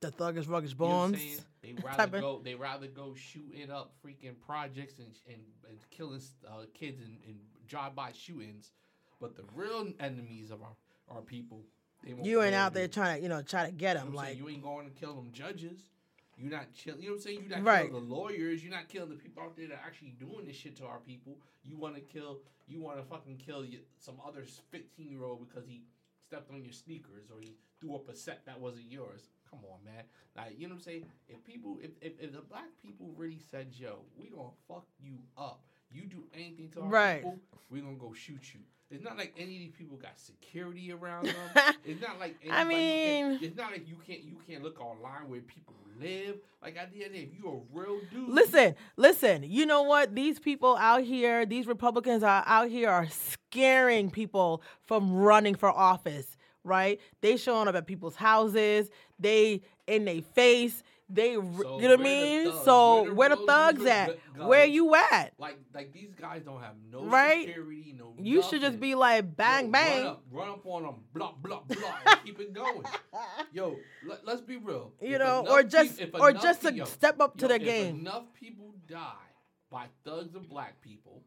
[0.00, 1.42] The thuggish ruggish You know bones.
[1.62, 2.40] They rather go.
[2.42, 7.36] They rather go shooting up freaking projects and and, and killing uh, kids in, in
[7.68, 8.72] drive-by shootings.
[9.20, 10.74] But the real enemies of our,
[11.10, 11.66] our people,
[12.02, 14.04] they won't You ain't out there trying to you know try to get You know
[14.04, 14.14] saying?
[14.14, 15.80] Like you ain't going to kill them judges.
[16.40, 16.96] You're not chill.
[16.96, 17.40] You know what I'm saying?
[17.42, 17.90] You're not Right.
[17.90, 18.62] killing the lawyers.
[18.64, 21.00] You're not killing the people out there that are actually doing this shit to our
[21.00, 21.38] people.
[21.64, 22.40] You want to kill.
[22.66, 23.66] You want to fucking kill
[23.98, 25.82] some other 15 year old because he
[26.26, 29.28] stepped on your sneakers or he threw up a set that wasn't yours.
[29.50, 30.04] Come on, man.
[30.36, 31.06] Like you know what I'm saying?
[31.28, 35.18] If people, if if, if the black people really said, "Yo, we gonna fuck you
[35.36, 37.16] up," you do anything to our Right.
[37.18, 38.60] people, we gonna go shoot you.
[38.90, 41.34] It's not like any of these people got security around them.
[41.84, 44.80] It's not like I anybody can- mean- it's not like you can't you can't look
[44.80, 46.36] online where people live.
[46.62, 49.44] Like at the end of the day, if you a real dude, Listen, listen.
[49.44, 50.14] You know what?
[50.14, 55.70] These people out here, these Republicans are out here are scaring people from running for
[55.70, 56.36] office.
[56.62, 57.00] Right?
[57.22, 58.90] They showing up at people's houses.
[59.18, 60.82] They in their face.
[61.12, 61.40] They, So
[61.80, 62.52] you know what I mean?
[62.64, 64.18] so where the thugs at?
[64.36, 65.32] Where you at?
[65.38, 67.46] like like these guys don't have no Right?
[67.46, 68.14] security, no.
[68.18, 70.04] You should just be like Yo, bang bang.
[70.04, 72.82] Run up, run up on them, blah blah blah, and keep it going.
[73.52, 74.92] Yo, let, us be real.
[75.00, 78.00] You If know, or just or just to step up to Yo, the if game.
[78.00, 79.28] enough people die
[79.70, 81.22] by thugs and black people,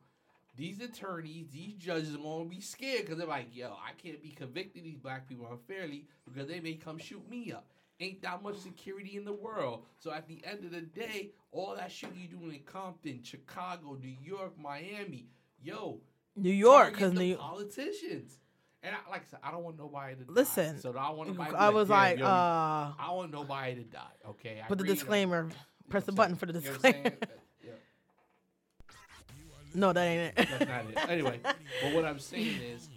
[0.55, 4.29] these attorneys, these judges are gonna be scared because they're like, yo, I can't be
[4.29, 7.67] convicting these black people unfairly because they may come shoot me up.
[8.03, 9.85] Ain't that much security in the world.
[9.97, 13.97] So at the end of the day, all that shit you doing in Compton, Chicago,
[14.01, 15.27] New York, Miami,
[15.63, 16.01] yo,
[16.35, 18.39] New York, because the New politicians.
[18.81, 20.33] And I, like I said, I don't want nobody to die.
[20.33, 21.55] Listen, So I want nobody.
[21.55, 23.99] I was "Damn, like, yo, uh, I want nobody to die.
[24.31, 24.61] Okay.
[24.61, 24.99] I put the really don't.
[24.99, 25.43] disclaimer.
[25.43, 25.55] You know
[25.89, 27.05] Press the button for the You know disclaimer.
[27.21, 27.25] Uh,
[27.63, 27.71] yeah.
[29.73, 30.47] No, that ain't it.
[30.49, 31.09] That's not it.
[31.09, 32.89] Anyway, but what I'm saying is,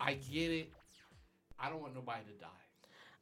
[0.00, 0.72] I get it.
[1.58, 2.48] I don't want nobody to die.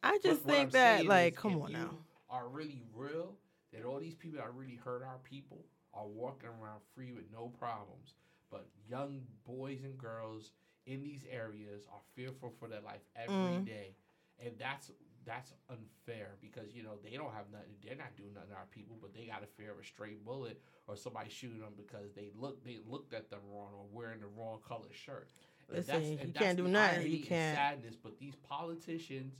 [0.02, 1.90] I just I'm think that, like, come on now.
[2.30, 3.34] Are really real
[3.72, 7.48] that all these people that really hurt our people are walking around free with no
[7.58, 8.14] problems,
[8.50, 10.50] but young boys and girls
[10.86, 13.94] in these areas are fearful for their life every day,
[14.40, 14.46] Mm.
[14.46, 14.90] and that's
[15.24, 17.68] that's unfair because you know they don't have nothing.
[17.84, 20.14] They're not doing nothing to our people, but they got to fear of a stray
[20.14, 24.18] bullet or somebody shooting them because they look they looked at them wrong or wearing
[24.20, 25.30] the wrong color shirt.
[25.68, 27.08] And Listen, that's- you and can't do nothing.
[27.12, 29.34] You can't- sadness, but these politicians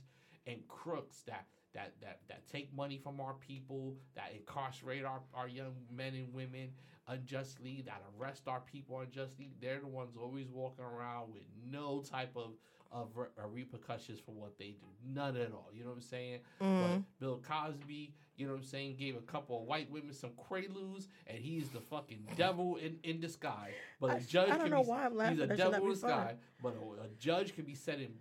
[0.47, 5.47] and crooks that that that that take money from our people, that incarcerate our, our
[5.47, 6.69] young men and women
[7.07, 12.31] unjustly, that arrest our people unjustly, they're the ones always walking around with no type
[12.35, 12.51] of
[12.91, 14.85] of re- uh, repercussions for what they do.
[15.03, 15.69] None at all.
[15.73, 16.39] You know what I'm saying?
[16.61, 16.81] Mm.
[16.81, 20.29] But Bill Cosby, you know what I'm saying, gave a couple of white women some
[20.31, 23.73] quaaludes, and he's the fucking devil in, in disguise.
[23.99, 25.37] But a I- judge I don't can know be, why I'm laughing.
[25.39, 26.35] He's a devil in disguise.
[26.61, 28.13] But a, a judge can be sending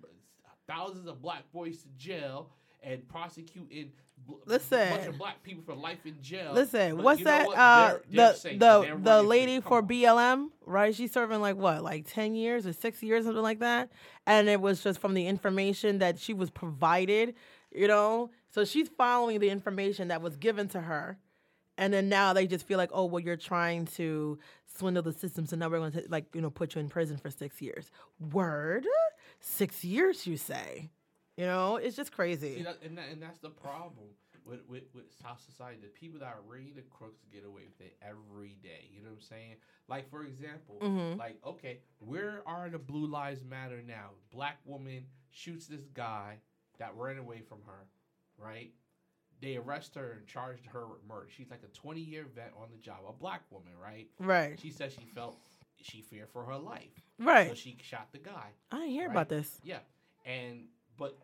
[0.68, 2.50] thousands of black boys to jail
[2.82, 3.92] and prosecuting
[4.26, 5.08] bl- a bunch Listen.
[5.08, 6.52] of black people for life in jail.
[6.52, 7.46] Listen, But what's that?
[7.46, 7.56] what?
[7.58, 9.86] Uh, They're- they're the the the lady for on.
[9.88, 10.94] BLM, right?
[10.94, 13.90] She's serving like what, like ten years or six years, something like that.
[14.26, 17.34] And it was just from the information that she was provided,
[17.72, 18.30] you know.
[18.50, 21.18] So she's following the information that was given to her,
[21.78, 25.46] and then now they just feel like, oh, well, you're trying to swindle the system,
[25.46, 27.90] so now we're going to like you know put you in prison for six years.
[28.32, 28.86] Word.
[29.42, 30.26] Six years.
[30.26, 30.90] You say,
[31.36, 32.62] you know, it's just See, crazy.
[32.62, 34.06] that, and, that, and that's the problem
[34.46, 35.78] with, with, with South society.
[35.82, 38.88] The people that are ready to crooks get away with it every day.
[38.90, 39.54] You know what I'm saying?
[39.88, 41.18] Like, for example, Mhm.
[41.18, 44.10] like, okay, where are the Blue Lives Matter now?
[44.32, 46.38] Black woman shoots this guy
[46.78, 47.86] that ran away from her,
[48.38, 48.72] right?
[49.40, 51.26] They arrest her and charged her with murder.
[51.36, 54.08] She's like a 20 year vet on the job, a black woman, right?
[54.20, 55.36] Right, She says she felt
[55.84, 57.48] she feared for her life, Right.
[57.48, 58.50] so she shot the guy.
[58.70, 59.10] I didn't hear right.
[59.12, 59.60] about this.
[59.64, 59.78] Yeah,
[60.24, 60.64] and
[60.96, 61.16] but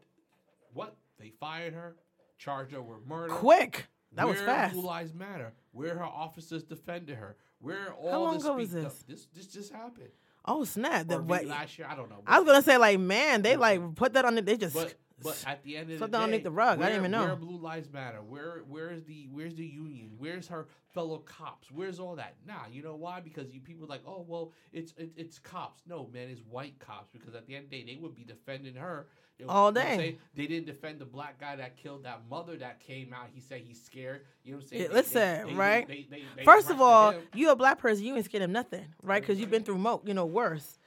[0.73, 1.97] what they fired her,
[2.39, 3.33] charged her with murder.
[3.35, 4.75] Quick, that was fast.
[4.75, 5.53] Blue Lives Matter.
[5.73, 7.37] Where her officers defended her.
[7.61, 9.05] Where all How long the ago was this?
[9.09, 10.11] This this just happened.
[10.45, 11.03] Oh snap!
[11.03, 12.23] Or The, maybe what, last year, I don't know.
[12.27, 14.37] I was gonna say like, man, they like put that on.
[14.37, 16.51] The, they just But but at the end of the Swept day, that underneath the
[16.51, 16.79] rug.
[16.79, 17.25] I Where, didn't even know.
[17.25, 18.19] Where Blue Lives Matter?
[18.23, 20.11] Where where's the where's the union?
[20.19, 21.71] Where's her fellow cops?
[21.71, 22.37] Where's all that?
[22.47, 23.21] Nah, you know why?
[23.21, 25.83] Because you people like, oh well, it's it, it's cops.
[25.87, 27.11] No, man, it's white cops.
[27.13, 29.09] Because at the end of the day, they would be defending her.
[29.39, 30.03] They would- All you know what I'm day.
[30.03, 30.19] saying?
[30.35, 33.27] They didn't defend the black guy that killed that mother that came out.
[33.33, 34.23] He said he's scared.
[34.45, 34.83] You know what I'm saying?
[34.83, 35.87] Yeah, They- listen, they- they- right?
[35.89, 37.23] they- they- they First of all, him.
[37.35, 39.23] you a black person, you ain't scared of nothing, right?
[39.23, 40.79] Because you've been through mo, you know, worse.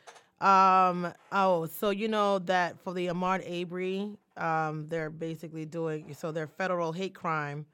[0.41, 1.13] Um.
[1.31, 6.31] Oh, so you know that for the Ahmad Arbery, um, they're basically doing so.
[6.31, 7.65] Their federal hate crime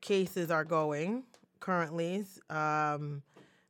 [0.00, 1.24] cases are going
[1.60, 2.24] currently.
[2.50, 3.22] Um.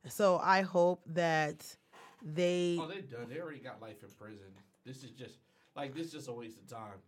[0.07, 1.65] So I hope that
[2.21, 2.77] they.
[2.79, 3.27] oh, they're done.
[3.29, 4.47] They already got life in prison.
[4.85, 5.35] This is just
[5.75, 6.99] like this is just a waste of time.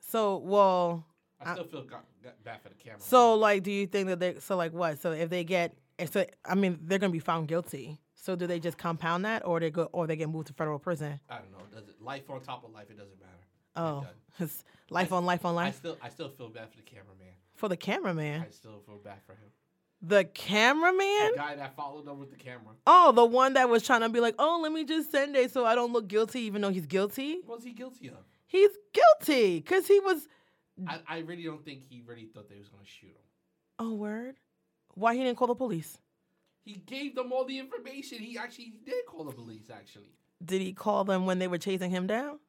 [0.00, 1.06] So well.
[1.44, 3.00] I still feel got, got bad for the camera.
[3.00, 4.38] So like, do you think that they?
[4.38, 5.00] So like, what?
[5.00, 5.74] So if they get,
[6.10, 7.98] so I mean, they're gonna be found guilty.
[8.14, 10.78] So do they just compound that, or they go, or they get moved to federal
[10.78, 11.18] prison?
[11.28, 11.58] I don't know.
[11.74, 12.86] Does it life on top of life?
[12.88, 13.32] It doesn't matter.
[13.76, 14.06] Oh,
[14.38, 17.34] it's life on life on I still, I still feel bad for the cameraman.
[17.54, 18.42] for the cameraman.
[18.48, 19.50] I still feel bad for him.
[20.04, 21.30] The cameraman?
[21.32, 22.74] The guy that followed him with the camera.
[22.86, 25.52] Oh, the one that was trying to be like, oh, let me just send it
[25.52, 27.38] so I don't look guilty, even though he's guilty.
[27.46, 28.16] What was he guilty of?
[28.46, 30.26] He's guilty because he was.
[30.88, 33.22] I, I really don't think he really thought they was gonna shoot him.
[33.78, 34.36] Oh, word.
[34.94, 35.98] Why he didn't call the police?
[36.64, 38.18] He gave them all the information.
[38.18, 39.70] He actually did call the police.
[39.72, 40.10] Actually,
[40.44, 42.40] Did he call them when they were chasing him down?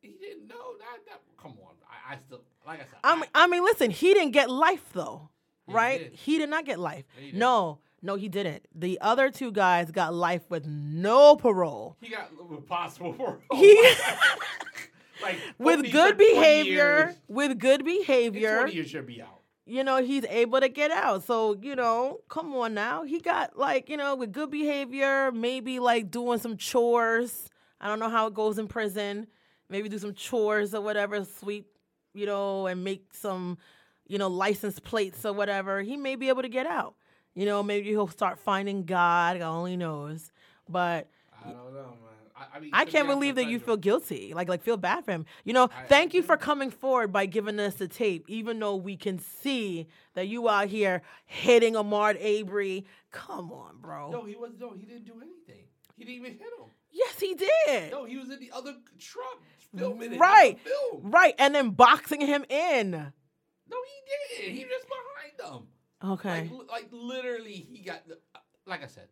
[0.00, 0.98] He didn't know that.
[1.06, 2.98] that come on, I, I still like I said.
[3.04, 5.28] I mean, I mean, listen, he didn't get life though,
[5.66, 5.98] he right?
[5.98, 6.14] did.
[6.14, 7.04] He did not get life.
[7.32, 8.66] No, no, he didn't.
[8.74, 11.96] The other two guys got life with no parole.
[12.00, 13.38] he got with possible parole.
[13.54, 13.94] He-
[15.22, 19.40] like with good behavior, with good behavior, Twenty years should be out.
[19.66, 21.24] you know, he's able to get out.
[21.24, 23.04] So, you know, come on now.
[23.04, 27.48] He got like, you know, with good behavior, maybe like doing some chores.
[27.82, 29.26] I don't know how it goes in prison.
[29.70, 31.66] Maybe do some chores or whatever, sweep,
[32.12, 33.58] you know, and make some,
[34.06, 35.80] you know, license plates or whatever.
[35.82, 36.94] He may be able to get out.
[37.34, 39.38] You know, maybe he'll start finding God.
[39.38, 40.32] God only knows.
[40.68, 41.08] But
[41.44, 42.10] I don't know, man.
[42.54, 44.32] I, mean, I can't believe that you feel guilty.
[44.34, 45.26] Like like feel bad for him.
[45.44, 48.58] You know, I- thank I you for coming forward by giving us the tape, even
[48.58, 52.86] though we can see that you out here hitting Ahmad Avery.
[53.10, 54.10] Come on, bro.
[54.10, 55.64] No, he was no, he didn't do anything.
[56.00, 56.66] He didn't even hit him.
[56.90, 57.90] Yes, he did.
[57.92, 59.38] No, he was in the other truck
[59.76, 60.18] filming it.
[60.18, 60.58] Right.
[60.60, 61.10] Film.
[61.10, 62.90] Right, and then boxing him in.
[62.90, 64.56] No, he didn't.
[64.56, 65.68] He was behind them.
[66.12, 66.50] Okay.
[66.50, 68.08] Like, like literally, he got.
[68.08, 68.18] the-
[68.66, 69.08] Like I said.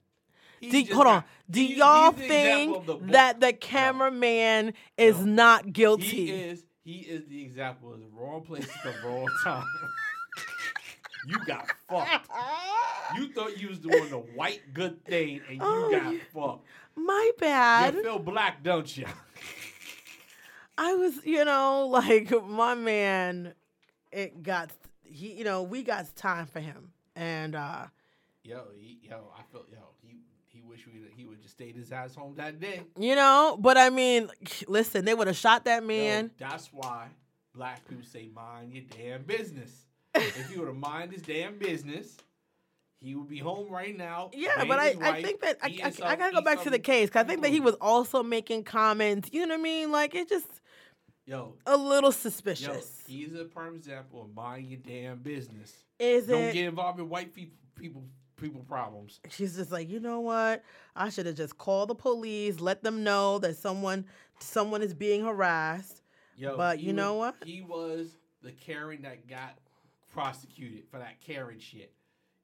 [0.60, 1.24] he Do, just hold on.
[1.50, 5.24] Do he- y'all he's the example think of the bull- that the cameraman is No.
[5.32, 6.06] not guilty?
[6.06, 6.64] He is.
[6.82, 9.66] He is the example of the wrong place at the wrong time.
[11.28, 12.28] You got fucked.
[13.16, 16.66] You thought you was doing the white good thing, and you Oh, got fucked.
[16.94, 17.94] My bad.
[17.94, 19.06] You feel black, don't you?
[20.78, 23.54] I was, you know, like my man,
[24.12, 24.70] it got
[25.02, 27.86] he, you know, we got time for him, and uh
[28.44, 29.78] Yo, he, yo, I feel yo.
[30.02, 32.82] He he wish we he would just stayed his ass home that day.
[32.98, 34.28] you know, but I mean,
[34.66, 36.30] listen, they would have shot that Yo, man.
[36.38, 37.08] that's why
[37.54, 39.86] black people say mind your damn business.
[40.14, 42.16] If he would mind his damn business,
[43.00, 44.30] he would be home right now.
[44.32, 46.78] Yeah, but I, I think that I, I, some- I gotta go back to the
[46.78, 49.28] case because I think that he was also making comments.
[49.32, 49.92] You know what I mean?
[49.92, 50.48] Like it just
[51.26, 53.02] Yo, a little yo, suspicious.
[53.06, 55.72] he's a prime example of mind your damn business.
[55.98, 56.54] Is Don't it?
[56.54, 58.02] get involved in white people people
[58.36, 59.20] people problems.
[59.28, 60.62] She's just like, you know what?
[60.96, 64.06] I should have just called the police, let them know that someone
[64.40, 66.02] someone is being harassed.
[66.36, 67.34] Yo, But you know what?
[67.44, 69.58] He was the Karen that got
[70.12, 71.92] prosecuted for that Karen shit.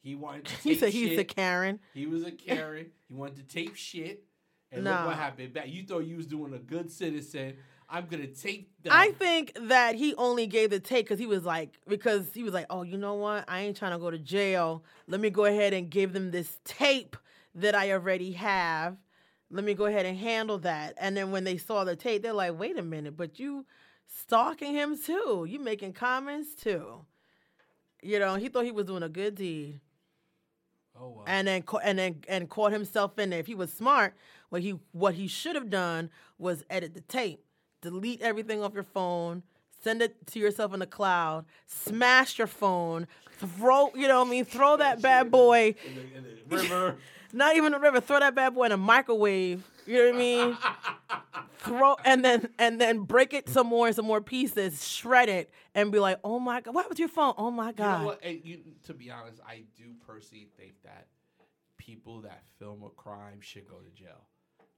[0.00, 1.16] He wanted to He said he's shit.
[1.16, 1.80] the Karen.
[1.94, 2.86] He was a Karen.
[3.08, 4.24] he wanted to tape shit.
[4.70, 4.98] And Nah.
[4.98, 5.52] look what happened.
[5.54, 7.56] Back, you thought you was doing a good citizen.
[7.88, 11.44] I'm gonna tape the I think that he only gave the take because he was
[11.44, 13.44] like, because he was like, oh, you know what?
[13.46, 14.84] I ain't trying to go to jail.
[15.06, 17.16] Let me go ahead and give them this tape
[17.54, 18.96] that I already have.
[19.50, 20.94] let me go ahead and handle that.
[20.98, 23.64] And then when they saw the tape, they're like, wait a minute, but you
[24.08, 25.46] stalking him too.
[25.48, 27.04] You making comments too.
[28.04, 29.80] You know, he thought he was doing a good deed.
[31.00, 31.24] Oh, wow.
[31.26, 33.40] And then and then and caught himself in there.
[33.40, 34.14] If he was smart,
[34.50, 37.42] what he what he should have done was edit the tape,
[37.80, 39.42] delete everything off your phone,
[39.82, 43.06] send it to yourself in the cloud, smash your phone,
[43.38, 46.96] throw you know what I mean, throw that bad boy in the, in the river.
[47.34, 48.00] not even a river.
[48.00, 49.62] Throw that bad boy in a microwave.
[49.86, 50.58] You know what I mean?
[51.58, 55.50] Throw and then and then break it some more and some more pieces, shred it,
[55.74, 57.34] and be like, "Oh my god, what happened to your phone?
[57.38, 58.20] Oh my You god." know what?
[58.22, 61.06] And you, to be honest, I do personally think that
[61.78, 64.26] people that film a crime should go to jail.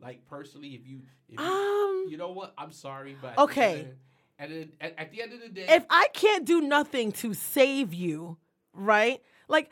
[0.01, 2.53] Like personally, if you, if you, Um, you know what?
[2.59, 3.88] I'm sorry, but Okay.
[4.38, 7.33] And then at, at the end of the day, if I can't do nothing to
[7.33, 8.37] save you,
[8.75, 9.23] right?
[9.49, 9.71] Like,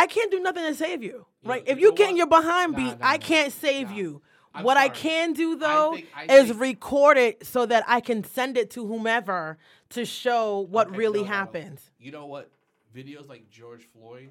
[0.00, 1.64] I can't do nothing to save you, You right?
[1.66, 2.18] know- if you you know getting what?
[2.18, 3.96] your behind Nah, beat, nah, I can't save nah.
[3.96, 4.22] you.
[4.54, 8.00] I'm what I can do though think- I is think- record it so that I
[8.00, 9.58] can send it to whomever
[9.90, 11.32] to show what Okay, really no, no.
[11.32, 11.80] happened.
[11.98, 12.50] You know what?
[12.94, 14.30] Videos like George Floyd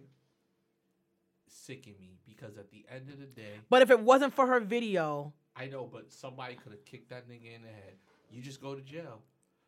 [1.48, 4.60] sicken me because at the end of the day, But if it wasn't for her
[4.60, 7.96] video, I know, but somebody could have kicked that nigga in the head.
[8.32, 9.22] You just go to jail.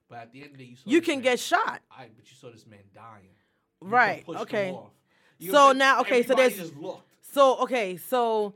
[0.09, 1.81] But at the end of the day, you saw you can man- get shot.
[1.91, 3.29] I, but you saw this man dying.
[3.81, 4.77] You Right, okay.
[5.41, 5.77] You So what I'm saying?
[5.79, 6.71] now- okay, so there's-.
[7.33, 8.53] So okay, so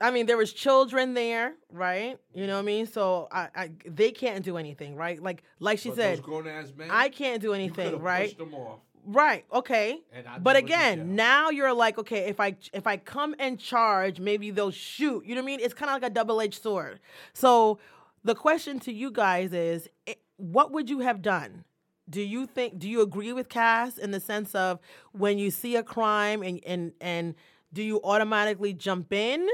[0.00, 2.18] I mean, there was children there, right?
[2.34, 2.86] You know what I mean.
[2.86, 5.22] So I, I they can't do anything, right?
[5.22, 6.26] Like, like she But said,
[6.76, 8.26] men, I can't do anything, right?
[8.26, 8.80] Pushed them off.
[9.04, 9.44] Right.
[9.52, 10.00] Okay.
[10.40, 14.70] But again, now you're like, okay, if I if I come and charge, maybe they'll
[14.70, 15.24] shoot.
[15.26, 15.60] You know what I mean?
[15.60, 17.00] It's kind of like a double edged sword.
[17.32, 17.78] So
[18.22, 21.64] the question to you guys is, eh, what would you have done?
[22.10, 22.78] Do you think?
[22.78, 24.80] Do you agree with Cass in the sense of
[25.12, 27.34] when you see a crime and and and
[27.72, 29.48] do you automatically jump in?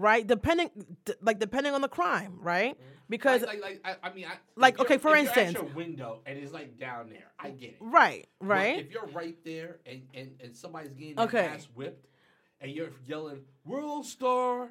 [0.00, 0.70] Right, depending,
[1.06, 2.74] d- like depending on the crime, right?
[2.78, 2.88] Mm-hmm.
[3.08, 5.64] Because like, like, like I, I mean, I, Like, okay, for if you're instance- at
[5.64, 7.76] your window and it's like down there, I get it.
[7.80, 8.78] right, But right.
[8.78, 11.40] if you're right there and and and somebody's getting Okay.
[11.42, 12.06] their ass whipped,
[12.60, 14.68] and you're yelling "World Star,"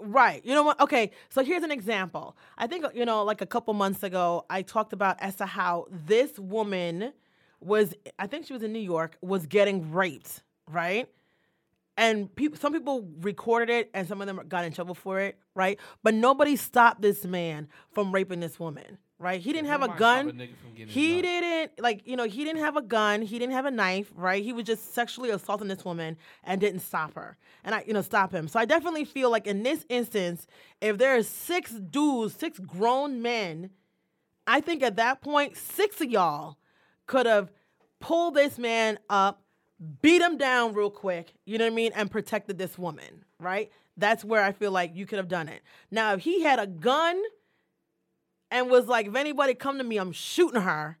[0.00, 0.44] Right.
[0.44, 0.80] You know what?
[0.80, 1.10] Okay.
[1.30, 2.36] So here's an example.
[2.58, 5.86] I think, you know, like a couple months ago, I talked about as to how
[5.90, 7.12] this woman
[7.60, 11.08] was, I think she was in New York, was getting raped, right?
[11.96, 15.78] And some people recorded it and some of them got in trouble for it, right?
[16.02, 19.40] But nobody stopped this man from raping this woman, right?
[19.40, 20.32] He didn't have a gun.
[20.32, 23.22] nigga from getting his He didn't like you know he didn't have a gun.
[23.22, 24.44] He didn't have a knife, right?
[24.44, 28.02] He was just sexually assaulting this woman and didn't stop her, and I you know
[28.02, 28.46] stop him.
[28.48, 30.46] So I definitely feel like in this instance,
[30.82, 33.70] if there are six dudes, six grown men,
[34.46, 36.58] I think at that point six of y'all
[37.06, 37.50] could have
[38.00, 39.42] pulled this man up,
[40.02, 43.72] beat him down real quick, you know what I mean, and protected this woman, right?
[43.96, 45.62] That's where I feel like you could have done it.
[45.90, 47.22] Now, if he had a gun
[48.50, 50.98] and was like, if anybody come to me, I'm shooting her,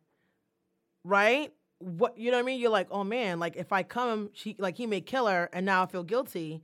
[1.04, 1.52] right?
[1.78, 2.60] What you know what I mean?
[2.60, 5.66] You're like, oh man, like if I come, she like he may kill her, and
[5.66, 6.62] now I feel guilty,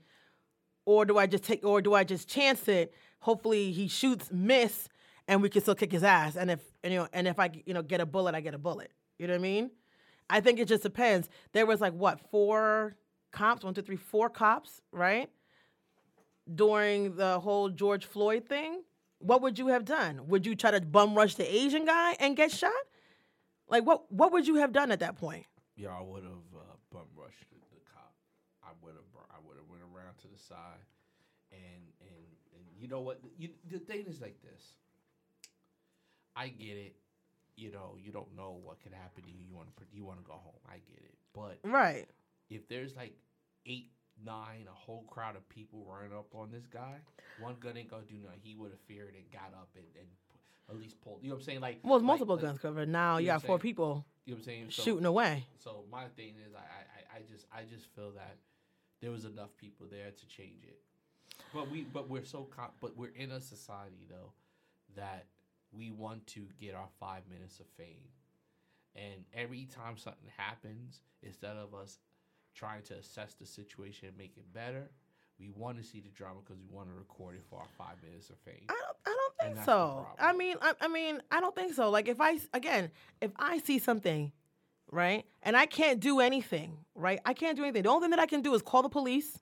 [0.86, 2.94] or do I just take, or do I just chance it?
[3.20, 4.88] Hopefully he shoots, miss,
[5.28, 6.36] and we can still kick his ass.
[6.36, 8.54] And if and, you know, and if I you know get a bullet, I get
[8.54, 8.92] a bullet.
[9.18, 9.70] You know what I mean?
[10.30, 11.28] I think it just depends.
[11.52, 12.96] There was like what four
[13.32, 15.28] cops, one, two, three, four cops, right?
[16.52, 18.82] During the whole George Floyd thing,
[19.20, 20.26] what would you have done?
[20.28, 22.72] Would you try to bum rush the Asian guy and get shot?
[23.68, 24.10] Like what?
[24.12, 25.46] What would you have done at that point?
[25.76, 27.56] Yeah, I would have uh, bum rushed the,
[27.94, 28.12] cop.
[28.64, 29.04] I would have.
[29.30, 30.82] I would have went around to the side,
[31.52, 33.20] and and and you know what?
[33.38, 34.74] You, the thing is like this.
[36.36, 36.96] I get it.
[37.56, 39.38] You know, you don't know what could happen to you.
[39.48, 39.84] You want to.
[39.92, 40.60] You want to go home.
[40.68, 41.14] I get it.
[41.34, 42.06] But Right.
[42.48, 43.14] if there's like
[43.66, 43.90] eight,
[44.24, 46.96] nine, a whole crowd of people running up on this guy,
[47.40, 48.40] one gun ain't gonna do nothing.
[48.42, 50.06] He would have feared and got up and, and
[50.68, 51.18] at least pulled.
[51.22, 51.60] You know what I'm saying?
[51.60, 52.88] Like Well, it's multiple like- guns covered.
[52.88, 54.66] Now you you know got four people You know what I'm saying?
[54.70, 55.46] So- shooting away.
[55.58, 58.36] so my thing is, I, I, I just, I just feel that
[59.00, 60.78] there was enough people there to change it.
[61.54, 64.32] But we, but we're so, con- but we're in a society though
[64.94, 65.26] that
[65.72, 68.08] we want to get our five minutes of fame,
[68.94, 71.98] and every time something happens, instead of us
[72.54, 74.90] trying to assess the situation and make it better,
[75.38, 77.96] we want to see the drama because we want to record it for our five
[78.02, 78.66] minutes of fame.
[78.68, 78.96] I don't.
[79.06, 80.06] I don't think so.
[80.18, 81.88] I mean, I, I mean, I don't think so.
[81.88, 84.32] Like if I again, if I see something,
[84.90, 87.84] right, and I can't do anything, right, I can't do anything.
[87.84, 89.38] The only thing that I can do is call the police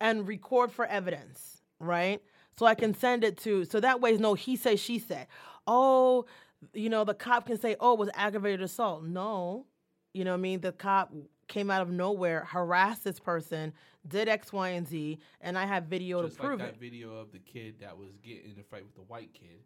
[0.00, 2.20] and record for evidence, right,
[2.58, 3.64] so I can send it to.
[3.64, 5.26] So that way, no he said, she said.
[5.66, 6.26] Oh,
[6.74, 9.02] you know, the cop can say, oh, it was aggravated assault.
[9.04, 9.66] No,
[10.12, 10.60] you know what I mean.
[10.60, 11.12] The cop
[11.48, 13.72] came out of nowhere, harassed this person,
[14.06, 16.80] did X, Y, and Z, and I have video Just to prove like it.
[16.80, 19.60] video of the kid that was getting in a fight with the white kid,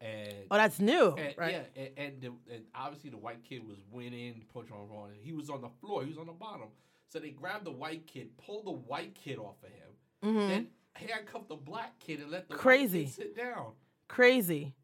[0.00, 1.52] and Oh, that's new, and, right?
[1.52, 5.10] yeah, and, and, the, and obviously the white kid was winning, push on on.
[5.20, 6.02] He was on the floor.
[6.02, 6.68] He was on the bottom.
[7.08, 9.88] So they grabbed the white kid, pulled the white kid off of him,
[10.22, 13.06] hmm then handcuffed the black kid and let the Crazy.
[13.06, 13.72] sit down.
[14.08, 14.74] Crazy,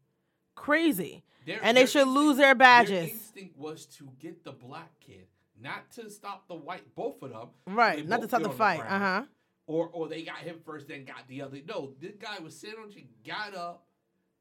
[0.55, 3.09] crazy, Their- and they should lose instinct- their Their badges.
[3.11, 5.27] instinct was to get the black kid,
[5.61, 6.95] not to stop the white.
[6.95, 8.81] Both of them, Right, not to stop the fight.
[8.81, 9.23] Uh huh.
[9.67, 11.57] or or they got him first, then got the other.
[11.67, 13.85] No, this guy was sitting on the got up.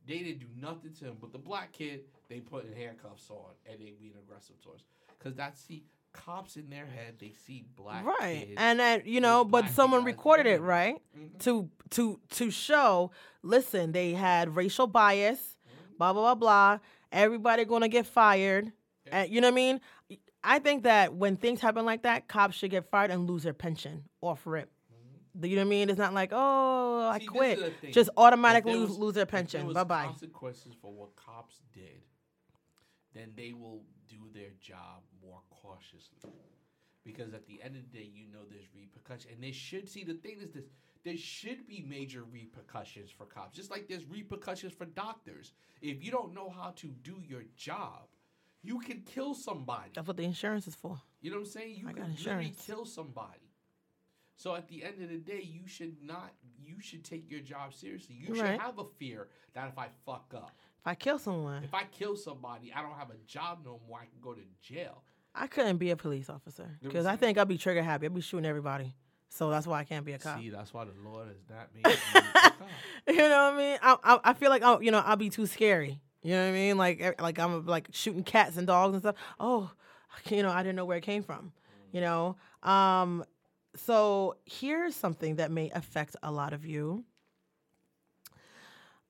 [0.07, 3.51] They didn't do nothing to him, but the black kid they put in handcuffs on
[3.71, 4.83] and they being aggressive towards.
[5.18, 7.16] Because that's see cops in their head.
[7.21, 10.97] They see black Right, and then you know, but someone recorded it, right?
[11.16, 11.39] Mhm.
[11.41, 13.11] To to to show.
[13.43, 15.57] Listen, they had racial bias.
[15.99, 16.79] Blah blah blah blah.
[17.12, 18.73] Everybody gonna get fired.
[19.07, 19.23] Yeah.
[19.23, 19.81] And you know what I mean?
[20.43, 23.53] I think that when things happen like that, cops should get fired and lose their
[23.53, 24.70] pension off rip.
[25.36, 25.49] Mhm.
[25.49, 25.91] You know what I mean?
[25.91, 27.59] It's not like, oh, I See, this quit.
[27.59, 27.93] is the thing.
[27.93, 29.72] Just automatically lose, was- lose their pension.
[29.72, 30.07] Bye bye.
[30.07, 32.03] Consequences for what cops did,
[33.14, 36.30] then they will do their job more cautiously.
[37.05, 40.05] Because at the end of the day, you know there's repercussions, and they should see.
[40.05, 40.66] The thing is this:
[41.03, 45.53] there should be major repercussions for cops, just like there's repercussions for doctors.
[45.80, 48.09] If you don't know how to do your job,
[48.62, 49.90] you can kill somebody.
[49.94, 51.00] That's what the insurance is for.
[51.20, 51.76] You know what I'm saying?
[51.76, 53.40] You I got can literally kill somebody.
[54.36, 56.32] So at the end of the day, you should not.
[56.58, 58.16] You should take your job seriously.
[58.18, 61.74] You should have a fear that if I fuck up, If I kill someone, if
[61.74, 63.98] I kill somebody, I don't have a job no more.
[63.98, 65.02] I can go to jail.
[65.34, 68.06] I couldn't be a police officer because I think I'd be trigger happy.
[68.06, 68.94] I'd be shooting everybody.
[69.28, 70.40] So that's why I can't be a cop.
[70.40, 72.68] See, that's why the Lord has not made me a cop.
[73.08, 73.78] you know what I mean?
[73.80, 76.00] I, I, I feel like I, you know I'll be too scary.
[76.23, 76.77] You know what I mean?
[76.79, 79.16] Like like I'm like shooting cats and dogs and stuff.
[79.39, 79.71] Oh,
[80.29, 81.53] you know I didn't know where it came from.
[81.93, 82.37] You know.
[82.62, 83.25] Um.
[83.77, 87.05] So here's something that may affect a lot of you.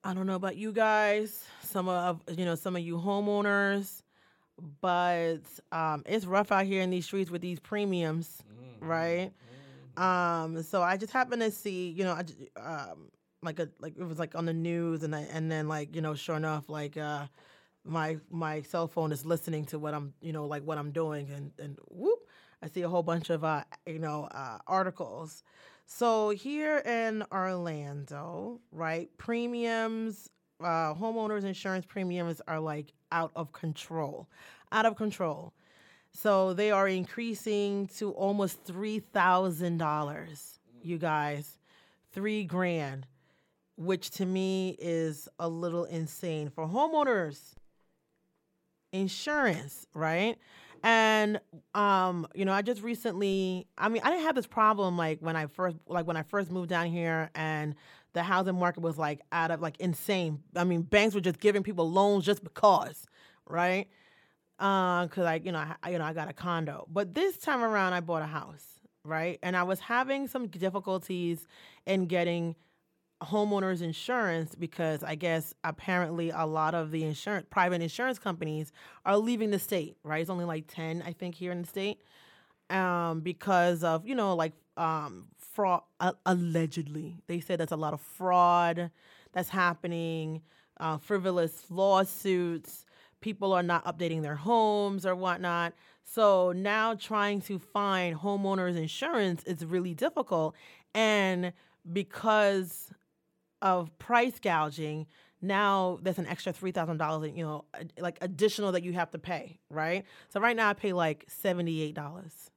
[0.02, 1.44] I don't know about you guys.
[1.62, 4.02] Some of you know some of you homeowners,
[4.80, 5.40] but
[5.72, 8.42] um, it's rough out here in these streets with these premiums
[8.82, 8.88] Mhm.
[8.88, 9.32] right?
[9.98, 10.02] Mhm.
[10.02, 12.22] Um, so I just happened to see, you know, I
[12.60, 13.10] um,
[13.42, 16.02] like a like it was like on the news, and I, and then like you
[16.02, 17.26] know, sure enough, like uh,
[17.84, 21.28] my my cell phone is listening to what I'm, you know, like what I'm doing,
[21.30, 22.20] and and whoop,
[22.62, 25.42] I see a whole bunch of uh, you know, uh, articles.
[25.86, 30.30] So here in Orlando, right, premiums,
[30.60, 34.28] uh, homeowners insurance premiums are like out of control,
[34.72, 35.52] out of control.
[36.12, 41.58] So they are increasing to almost three thousand dollars, you guys,
[42.12, 43.06] three grand,
[43.80, 47.54] which to me is a little insane for homeowners
[48.92, 50.36] insurance, right?
[50.84, 51.40] And
[51.74, 55.34] um, you know, I just recently, I mean, I didn't have this problem like when
[55.34, 57.74] I first, like when I first moved down here, and
[58.12, 60.40] the housing market was like out of like insane.
[60.54, 63.06] I mean, banks were just giving people loans just because,
[63.46, 63.88] right?
[64.58, 66.86] because like you know, I, you know, I got a condo.
[66.92, 68.66] But this time around, I bought a house,
[69.04, 69.38] right?
[69.42, 71.46] And I was having some difficulties
[71.86, 72.56] in getting
[73.22, 78.72] homeowners insurance because I guess apparently a lot of the insurance, private insurance companies
[79.04, 80.20] are leaving the state, right?
[80.20, 82.00] It's only like ten, I think, here in the state,
[82.70, 85.82] um, because of you know, like um, fraud.
[86.00, 88.90] Uh, allegedly, they said that's a lot of fraud
[89.32, 90.42] that's happening,
[90.78, 92.84] uh, frivolous lawsuits
[93.20, 95.74] people are not updating their homes or whatnot.
[96.04, 100.54] So now trying to find homeowners insurance is really difficult.
[100.94, 101.52] And
[101.92, 102.90] because
[103.62, 105.06] of price gouging,
[105.42, 107.64] now there's an extra three thousand dollars, you know,
[107.98, 110.04] like additional that you have to pay, right?
[110.28, 112.50] So right now I pay like seventy eight dollars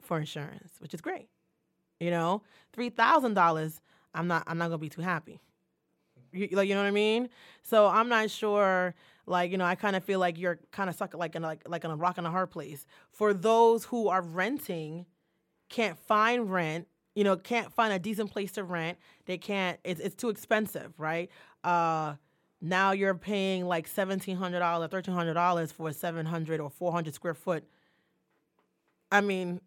[0.00, 1.28] for insurance, which is great.
[2.00, 2.42] You know,
[2.72, 3.80] three thousand dollars,
[4.14, 5.40] I'm not, I'm not gonna be too happy.
[6.32, 7.28] You, like, you know what I mean?
[7.62, 8.94] So I'm not sure
[9.26, 11.62] like you know i kind of feel like you're kind of stuck like in like
[11.68, 15.06] like in a rock and a hard place for those who are renting
[15.68, 20.00] can't find rent you know can't find a decent place to rent they can't it's,
[20.00, 21.30] it's too expensive right
[21.64, 22.14] uh
[22.60, 27.64] now you're paying like $1700 $1300 for a 700 or 400 square foot
[29.10, 29.60] i mean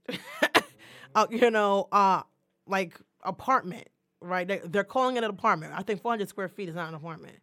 [1.15, 2.21] uh, you know uh
[2.67, 3.87] like apartment
[4.21, 6.95] right they, they're calling it an apartment i think 400 square feet is not an
[6.95, 7.35] apartment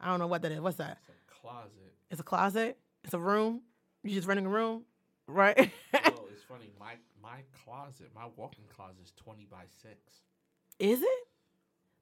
[0.00, 1.94] i don't know what that is what's that It's a closet.
[2.10, 2.78] it's a closet.
[3.04, 3.62] It's a room.
[4.02, 4.82] You're just renting a room,
[5.26, 5.56] right?
[5.92, 6.70] well, it's funny.
[6.78, 9.96] My my closet, my walk-in closet is twenty by six.
[10.78, 11.26] Is it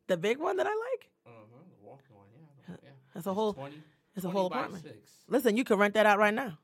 [0.06, 1.10] the big one that I like?
[1.26, 1.34] Uh-huh.
[1.80, 2.26] The walk-in one,
[2.68, 2.90] yeah, yeah.
[3.14, 3.54] That's a whole.
[3.54, 3.76] 20,
[4.14, 4.82] It's a whole apartment.
[4.84, 4.96] Six.
[5.28, 6.58] Listen, you could rent that out right now.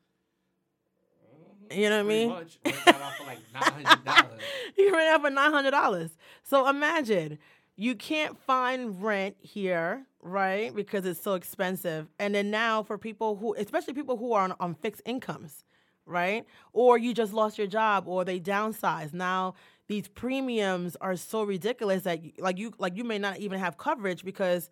[1.71, 1.77] Mhm.
[1.77, 2.29] You know what I mean?
[2.29, 2.59] Much.
[2.65, 4.41] Rent that out for like nine hundred dollars.
[4.79, 6.11] you rent out for nine hundred dollars.
[6.43, 7.39] So imagine
[7.77, 10.75] you can't find rent here, right?
[10.75, 12.09] Because it's so expensive.
[12.19, 15.65] And then now for people who, especially people who are on, on fixed incomes,
[16.07, 16.45] right?
[16.73, 19.15] Or you just lost your job, or they downsized.
[19.15, 19.55] Now
[19.89, 24.25] these premiums are so ridiculous that like you like you may not even have coverage
[24.25, 24.71] because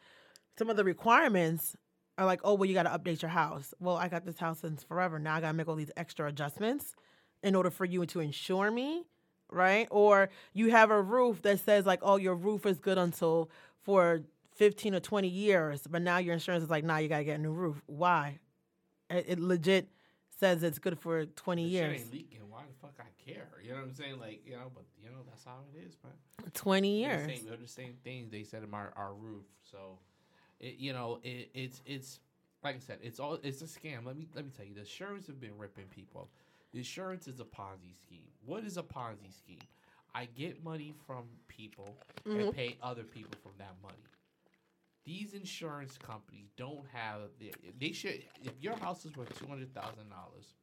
[0.59, 1.77] some of the requirements
[2.19, 3.73] are like, oh well, you got to update your house.
[3.81, 5.19] Well, I got this house since forever.
[5.19, 6.95] Now I got to make all these extra adjustments
[7.43, 9.05] in order for you to insure me
[9.51, 9.89] right?
[9.91, 13.51] Or you have a roof that says like, oh, your roof is good until
[13.83, 14.23] for
[14.57, 17.43] 15 or 20 years, but now your insurance is like, nah, you gotta get a
[17.43, 17.81] new roof.
[17.87, 18.39] Why?
[19.09, 19.89] It, it legit
[20.41, 22.03] says it's good for 20 The years.
[22.13, 22.41] Leaking.
[22.49, 23.49] Why the fuck I care?
[23.63, 24.19] You know what I'm saying?
[24.19, 26.51] Like you know, but you know that's how it is, man.
[26.53, 27.27] 20 They're years.
[27.27, 29.45] The same, they're the same things they said in our, our roof.
[29.71, 29.99] So,
[30.59, 32.21] it you know it, it's it's
[32.65, 34.05] like I said, it's all it's a scam.
[34.05, 36.29] Let me let me tell you, the insurance have been ripping people.
[36.73, 38.29] The insurance is a Ponzi scheme.
[38.45, 39.59] What is a Ponzi scheme?
[40.15, 42.51] I get money from people and mm-hmm.
[42.51, 44.03] pay other people from that money.
[45.05, 49.73] These insurance companies don't have the, they should if your house is worth two hundred
[49.75, 50.55] thousand dollars,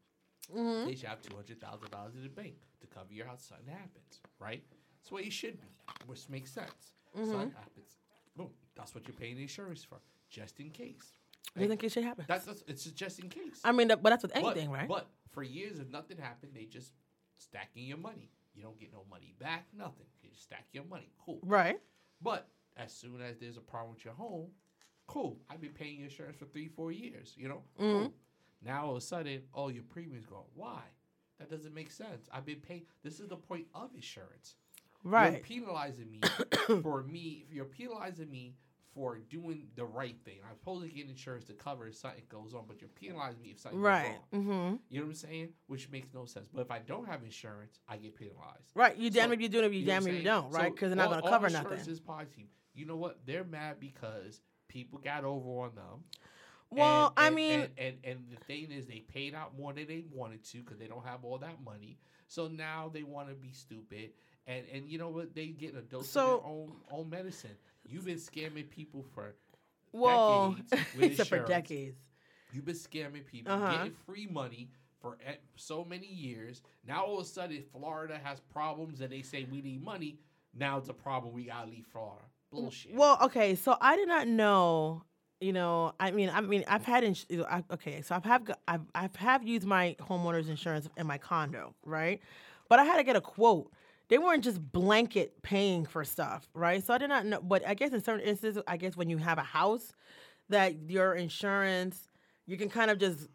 [0.55, 0.87] Mm-hmm.
[0.87, 3.45] they should have two hundred thousand dollars in the bank to cover your house.
[3.49, 4.63] Something happens, right?
[5.01, 5.67] That's what it should be,
[6.05, 6.93] which makes sense.
[7.17, 7.29] Mm-hmm.
[7.31, 7.97] Something happens,
[8.35, 8.49] boom.
[8.75, 9.97] That's what you're paying insurance for,
[10.29, 11.11] just in case.
[11.59, 12.23] You think it should happen?
[12.29, 13.59] That's, that's it's just in case.
[13.65, 14.87] I mean, that, but that's with But- anything, right?
[14.87, 16.93] But for years, if nothing happened, they just
[17.37, 18.29] stacking your money.
[18.53, 20.05] You don't get no money back, nothing.
[20.21, 21.09] You just stack your money.
[21.25, 21.39] Cool.
[21.43, 21.79] right.
[22.21, 22.47] But
[22.77, 24.47] as soon as there's a problem with your home,
[25.07, 25.37] cool.
[25.49, 27.33] I've been paying your insurance for three, four years.
[27.37, 27.99] You know, Mm-hmm.
[28.03, 28.13] cool.
[28.65, 30.45] Now all of a sudden, all your premiums go.
[30.55, 30.81] Why?
[31.39, 32.27] That doesn't make sense.
[32.33, 32.83] I've been paying.
[33.03, 34.55] This is the point of insurance.
[35.03, 35.33] Right.
[35.33, 36.21] You're penalizing me
[36.81, 37.45] for me.
[37.51, 38.55] You're penalizing me
[38.95, 40.39] for doing the right thing.
[40.43, 43.49] I'm supposed to get insurance to cover if something goes on, but you're penalizing me
[43.49, 44.15] if something goes Right.
[44.33, 44.41] wrong.
[44.43, 44.75] Mm-hmm.
[44.89, 45.49] You know what I'm saying?
[45.67, 46.47] Which makes no sense.
[46.51, 48.71] But if I don't have insurance, I get penalized.
[48.73, 48.97] Right.
[48.97, 50.63] You damn So, if you do it, you, You damn if you don't, right?
[50.69, 51.93] So Because they're not going to cover insurance nothing.
[51.93, 52.01] Is.
[52.77, 53.19] You know what?
[53.25, 56.03] They're mad because people got over on them.
[56.69, 59.73] Well, And- I and- mean, and, and and the thing is, they paid out more
[59.73, 61.97] than they wanted to because they don't have all that money.
[62.27, 64.11] So now they want to be stupid,
[64.45, 65.33] and and you know what?
[65.33, 67.57] They get a dose So- of their own own medicine.
[67.85, 69.33] You've been scamming people for
[69.93, 71.97] well, decades except for decades.
[72.51, 73.71] You've been scamming people, Uh-huh.
[73.77, 74.69] getting free money
[75.01, 75.17] for
[75.55, 76.61] so many years.
[76.85, 80.19] Now all of a sudden, Florida has problems, and they say we need money.
[80.53, 81.33] Now it's a problem.
[81.33, 82.25] We gotta leave Florida.
[82.53, 82.93] Mm, Bullshit.
[82.95, 85.03] Well, okay, so I did not know.
[85.39, 88.81] You know, I mean, I mean, I've had, ins- I, okay, so I've have, I've,
[88.95, 92.21] I've have used my homeowner's insurance in my condo, right?
[92.69, 93.71] But I had to get a quote.
[94.09, 96.83] They weren't just blanket paying for stuff, right?
[96.83, 97.39] So I did not know.
[97.39, 99.93] But I guess in certain instances, I guess when you have a house,
[100.49, 102.09] that your insurance,
[102.47, 103.27] you can kind of just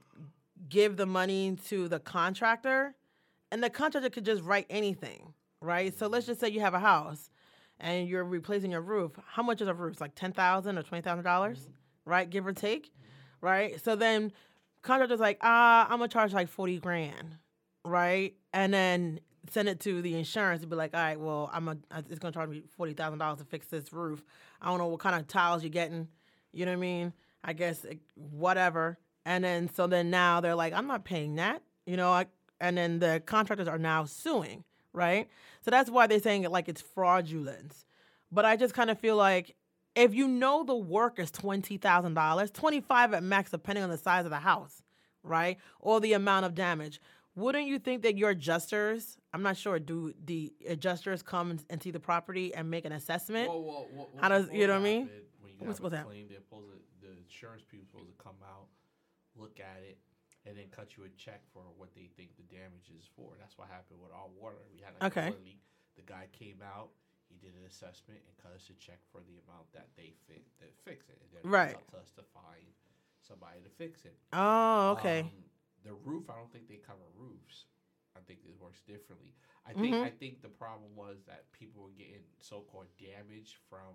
[0.69, 2.95] give the money to the contractor,
[3.53, 5.97] and the contractor could just write anything, right?
[5.97, 7.31] So let's just say you have a house
[7.83, 9.13] and you're replacing your roof.
[9.27, 10.01] How much is a roof?
[10.01, 11.69] Like ten thousand or twenty thousand dollars,
[12.07, 12.31] right?
[12.31, 12.93] Give or take,
[13.43, 13.79] right?
[13.85, 14.33] So then
[14.81, 17.37] contractor's like, ah, I'm gonna charge like forty grand,
[17.85, 18.35] right?
[18.55, 19.21] And then
[19.51, 21.77] send it to the insurance and be like, all right, well, I'm a,
[22.09, 24.23] it's gonna charge me forty thousand dollars to fix this roof.
[24.61, 26.09] I don't know what kind of tiles you're getting.
[26.53, 27.13] You know what I mean?
[27.45, 28.99] I guess whatever.
[29.27, 31.63] And then so then now they're like, I'm not paying that.
[31.87, 32.27] You know, I,
[32.61, 34.63] and then the contractors are now suing,
[34.93, 35.29] right?
[35.63, 37.75] So that's why they're saying it like it's fraudulent.
[38.31, 39.55] But I just kind of feel like
[39.95, 43.91] if you know the work is twenty thousand dollars, twenty five at max, depending on
[43.91, 44.83] the size of the house,
[45.23, 47.01] right, or the amount of damage,
[47.35, 49.19] wouldn't you think that your adjusters?
[49.35, 49.79] I'm not sure.
[49.79, 53.49] Do the adjusters come and see the property and make an assessment?
[54.21, 55.11] How does- what's you know what I mean?
[55.41, 56.13] When you What's have supposed to happen?
[56.13, 58.67] claim, they're supposed to, the insurance people supposed to come out,
[59.37, 59.99] look at it,
[60.47, 63.35] and then cut you a check for what they think the damage is for.
[63.39, 64.59] That's what happened with our water.
[64.75, 65.29] We had like Okay.
[65.31, 65.63] a leak.
[65.95, 66.91] The guy came out,
[67.29, 70.43] he did an assessment and cut us a check for the amount that they fit
[70.59, 71.21] that fix it.
[71.23, 71.71] And then Right.
[71.73, 72.67] It's up to us to find
[73.21, 74.19] somebody to fix it.
[74.33, 75.21] Oh, okay.
[75.21, 75.45] Um,
[75.85, 77.67] the roof, I don't think they cover roofs.
[78.17, 79.35] I think it works differently.
[79.65, 80.03] I think Mhm.
[80.05, 83.95] I think the problem was that people were getting so called damage from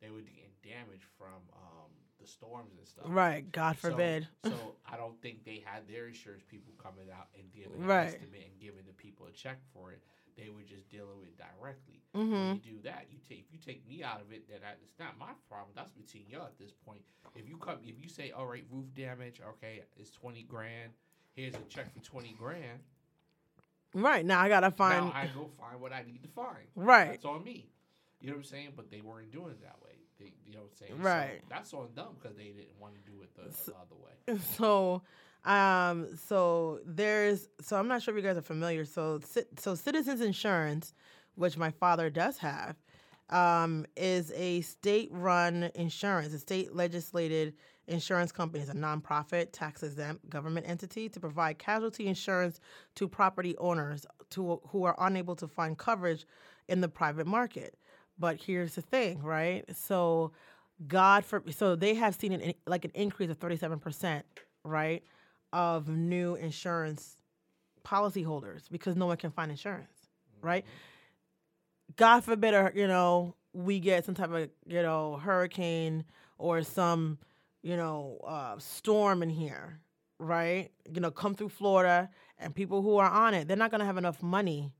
[0.00, 1.90] they were getting damage from um,
[2.20, 3.04] the storms and stuff.
[3.08, 3.50] right.
[3.52, 4.26] God forbid.
[4.44, 8.08] So, I don't think they had their insurance people coming out and giving Right.
[8.08, 10.00] an estimate and giving the people a check for it.
[10.36, 12.00] They were just dealing with it directly.
[12.14, 14.60] hmm When you do that, you take if you take me out of it, then
[14.64, 15.70] I, it's not my problem.
[15.74, 17.00] That's between you at this point.
[17.34, 20.92] If you come, if you say, all right, roof damage, okay, it's twenty grand.
[21.34, 22.78] Here's a check for twenty grand.
[23.94, 25.06] Right now, I gotta find.
[25.06, 26.66] Now I go find what I need to find.
[26.76, 27.08] right.
[27.10, 27.66] That's on me.
[28.20, 28.68] You know what I'm saying?
[28.76, 29.97] But they weren't doing it that way.
[30.18, 30.92] They, you know what I'm saying?
[31.00, 31.42] So Right.
[31.48, 34.40] that's on them because they didn't want to do it the, So- the other way.
[34.56, 35.02] So,
[35.44, 38.84] Um, so there's so I'm not sure if you guys are familiar.
[38.84, 39.20] So
[39.56, 40.92] so Citizens Insurance,
[41.36, 42.76] which my father does have,
[43.30, 47.54] um, is a state-run insurance, a state legislated
[47.86, 48.62] insurance company.
[48.62, 52.60] It's a nonprofit, tax-exempt government entity to provide casualty insurance
[52.96, 56.26] to property owners to who are unable to find coverage
[56.66, 57.78] in the private market.
[58.18, 59.64] But here's the thing, right?
[59.74, 60.32] So
[60.86, 64.22] God for so they have seen an like an increase of 37%,
[64.64, 65.02] right,
[65.52, 67.16] of new insurance
[67.84, 70.08] policyholders because no one can find insurance,
[70.42, 70.64] right?
[71.96, 76.04] God forbid, or, you know, we get some type of, you know, hurricane
[76.36, 77.18] or some,
[77.62, 79.80] you know, uh, storm in here,
[80.18, 80.70] right?
[80.92, 83.86] You know, come through Florida and people who are on it, they're not going to
[83.86, 84.72] have enough money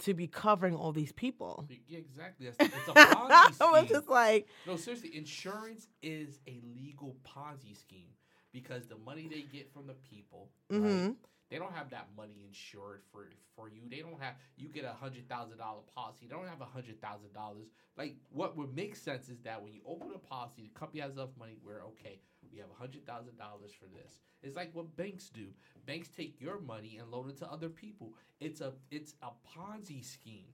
[0.00, 1.66] to be covering all these people.
[1.88, 2.46] Yeah, exactly.
[2.46, 3.56] It's, it's a Ponzi scheme.
[3.68, 8.10] I was just like, no, seriously, insurance is a legal Ponzi scheme
[8.52, 11.06] because the money they get from the people, mm-hmm.
[11.06, 11.14] right?
[11.50, 13.82] They don't have that money insured for for you.
[13.90, 16.26] They don't have you get a hundred thousand dollar policy.
[16.28, 17.66] They don't have a hundred thousand dollars.
[17.96, 21.12] Like what would make sense is that when you open a policy, the company has
[21.12, 22.20] enough money where okay,
[22.52, 24.20] we have a hundred thousand dollars for this.
[24.42, 25.46] It's like what banks do.
[25.86, 28.14] Banks take your money and loan it to other people.
[28.40, 30.46] It's a it's a Ponzi scheme.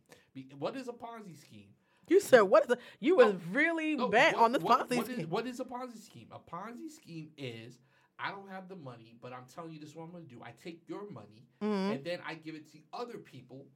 [0.59, 1.68] What is a Ponzi scheme?
[2.09, 4.97] You said what is a you was really no, bent what, on this what, Ponzi
[4.97, 5.20] what scheme.
[5.20, 6.28] Is, what is a Ponzi scheme?
[6.32, 7.78] A Ponzi scheme is
[8.18, 10.30] I don't have the money, but I'm telling you this is what I'm going to
[10.30, 10.42] do.
[10.42, 11.92] I take your money mm-hmm.
[11.92, 13.66] and then I give it to other people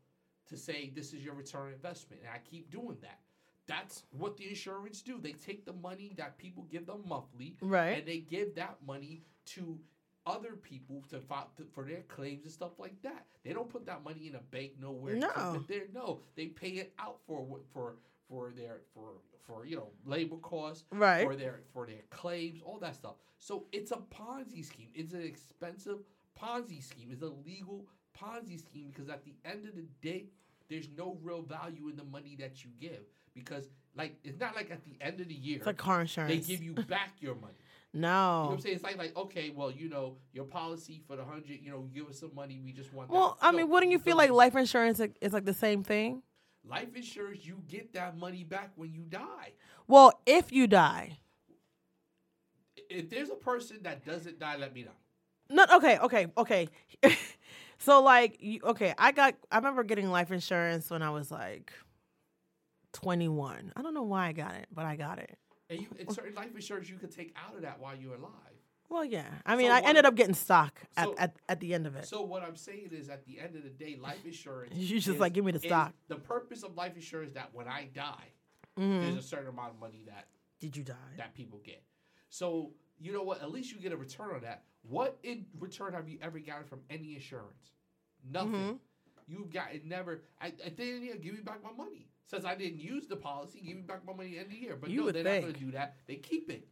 [0.48, 3.20] to say this is your return on investment, and I keep doing that.
[3.70, 5.20] That's what the insurance do.
[5.20, 9.22] They take the money that people give them monthly, right, and they give that money
[9.46, 9.78] to
[10.26, 13.26] other people to, to for their claims and stuff like that.
[13.44, 15.14] They don't put that money in a bank nowhere.
[15.14, 15.64] No,
[15.94, 17.94] no, they pay it out for for
[18.28, 19.12] for their for
[19.46, 21.24] for you know labor costs, right?
[21.24, 23.14] For their for their claims, all that stuff.
[23.38, 24.88] So it's a Ponzi scheme.
[24.94, 25.98] It's an expensive
[26.38, 27.08] Ponzi scheme.
[27.12, 27.86] It's a legal
[28.18, 30.26] Ponzi scheme because at the end of the day,
[30.68, 33.04] there's no real value in the money that you give
[33.34, 33.64] because
[33.96, 36.46] like it's not like at the end of the year it's like car insurance.
[36.46, 37.54] They give you back your money.
[37.92, 38.08] No.
[38.08, 38.74] You know what I'm saying?
[38.76, 42.08] It's like like okay, well, you know, your policy for the hundred, you know, give
[42.08, 42.60] us some money.
[42.64, 43.10] We just want.
[43.10, 43.46] Well, that.
[43.46, 46.22] I no, mean, wouldn't you feel like life insurance is like the same thing?
[46.68, 49.52] Life insurance, you get that money back when you die.
[49.88, 51.18] Well, if you die.
[52.88, 54.90] If there's a person that doesn't die, let me know.
[55.48, 56.68] No, okay, okay, okay.
[57.78, 59.34] so like, okay, I got.
[59.50, 61.72] I remember getting life insurance when I was like
[62.92, 63.72] 21.
[63.76, 65.38] I don't know why I got it, but I got it.
[65.68, 68.32] And you, it's certain life insurance you could take out of that while you're alive.
[68.88, 69.26] Well, yeah.
[69.46, 71.94] I mean, So I ended up getting stock at, so- at, at the end of
[71.94, 72.06] it.
[72.06, 74.72] So what I'm saying is, at the end of the day, life insurance.
[74.76, 75.94] You just is- like, give me the stock.
[76.08, 78.32] The purpose of life insurance is that when I die,
[78.78, 79.00] Mhm.
[79.02, 80.26] there's a certain amount of money that
[80.58, 80.94] Did you die?
[81.18, 81.82] that people get.
[82.30, 83.40] So you know what?
[83.42, 84.64] At least you get a return on that.
[84.82, 87.70] What in return have you ever gotten from any insurance?
[88.28, 88.52] Nothing.
[88.52, 88.78] Mhm.
[89.30, 90.22] You've got it never.
[90.40, 92.06] I, at the end of the year, give me back my money.
[92.26, 94.50] Says I didn't use the policy, give me back my money at the end of
[94.52, 94.76] the year.
[94.80, 95.96] But You no, would they're not going to do that.
[96.06, 96.66] They keep it.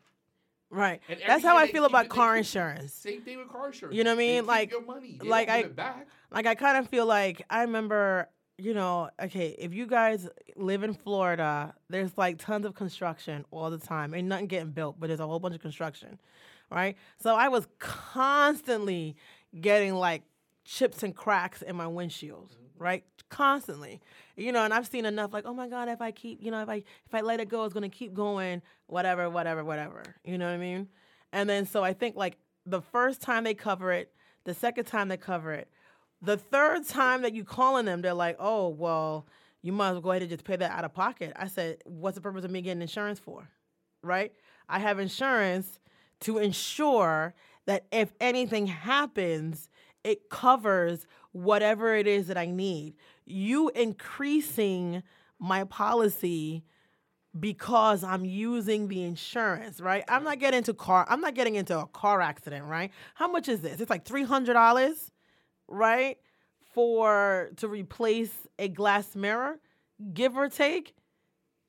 [0.70, 1.00] Right.
[1.08, 2.92] And That's how I feel about it, car keep insurance.
[2.92, 3.96] Same thing with car insurance.
[3.96, 4.46] You know what I mean?
[4.46, 5.18] Like- your money.
[5.20, 6.06] They like I- it back.
[6.30, 8.28] Like I kind of feel like I remember,
[8.58, 13.70] you know, okay, if you guys live in Florida, there's like tons of construction all
[13.70, 14.12] the time.
[14.14, 16.18] Ain't nothing getting built, but there's a whole bunch of construction,
[16.70, 16.96] right?
[17.22, 19.16] So I was constantly
[19.58, 20.22] getting like
[20.68, 22.82] chips and cracks in my windshield, mm-hmm.
[22.82, 23.04] right?
[23.30, 24.00] Constantly,
[24.36, 24.64] you know.
[24.64, 26.76] And I've seen enough, like, oh my god, if I keep, you know, if I
[26.76, 30.02] if I let it go, it's gonna keep going, whatever, whatever, whatever.
[30.24, 30.88] You know what I mean?
[31.32, 34.12] And then so I think like the first time they cover it,
[34.44, 35.68] the second time they cover it,
[36.20, 39.26] the third time that you calling them, they're like, "Oh, well,
[39.62, 41.82] you might as well go ahead and just pay that out of pocket." I said,
[41.86, 43.48] "What's the purpose of me getting insurance for?"
[44.02, 44.32] Right?
[44.68, 45.80] I have insurance
[46.20, 47.34] to ensure
[47.66, 49.68] that if anything happens,
[50.04, 52.94] it covers whatever it is that I need.
[53.26, 55.02] You increasing
[55.38, 56.64] my policy
[57.38, 60.02] because I'm using the insurance, right?
[60.08, 61.06] I'm not getting into car.
[61.08, 62.90] I'm not getting into a car accident, right?
[63.14, 63.80] How much is this?
[63.80, 65.12] It's like three hundred dollars,
[65.68, 66.16] right,
[66.72, 69.60] for to replace a glass mirror,
[70.14, 70.94] give or take.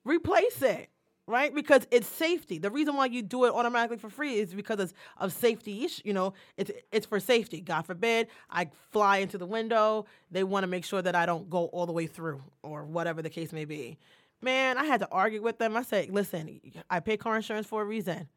[0.06, 0.90] Replace it,
[1.30, 1.54] right?
[1.54, 2.58] Because it's safety.
[2.58, 5.88] The reason why you do it automatically for free is because it's of safety.
[6.04, 7.62] You know, it's it's for safety.
[7.62, 10.06] God forbid I fly into the window.
[10.32, 13.22] They want to make sure that I don't go all the way through, or whatever
[13.22, 13.98] the case may be.
[14.42, 15.78] Man, I had to argue with them.
[15.78, 16.60] I said, listen,
[16.90, 18.28] I pay car insurance for a reason.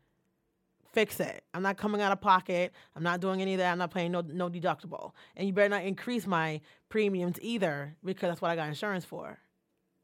[0.93, 1.43] Fix it.
[1.55, 2.73] I'm not coming out of pocket.
[2.95, 3.73] I'm not doing any of that.
[3.73, 5.13] I'm not paying no no deductible.
[5.37, 9.39] And you better not increase my premiums either because that's what I got insurance for.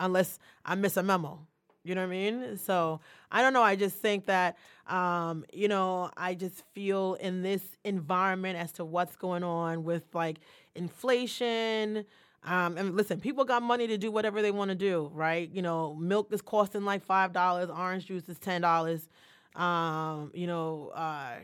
[0.01, 1.47] Unless I miss a memo.
[1.85, 2.57] You know what I mean?
[2.59, 3.01] So
[3.31, 3.63] I don't know.
[3.63, 4.57] I just think that,
[4.89, 10.03] um, you know, I just feel in this environment as to what's going on with
[10.13, 10.39] like
[10.75, 12.05] inflation.
[12.45, 15.49] Um, and listen, people got money to do whatever they want to do, right?
[15.53, 19.09] You know, milk is costing like five dollars, orange juice is ten dollars.
[19.55, 21.37] Um, you know, uh,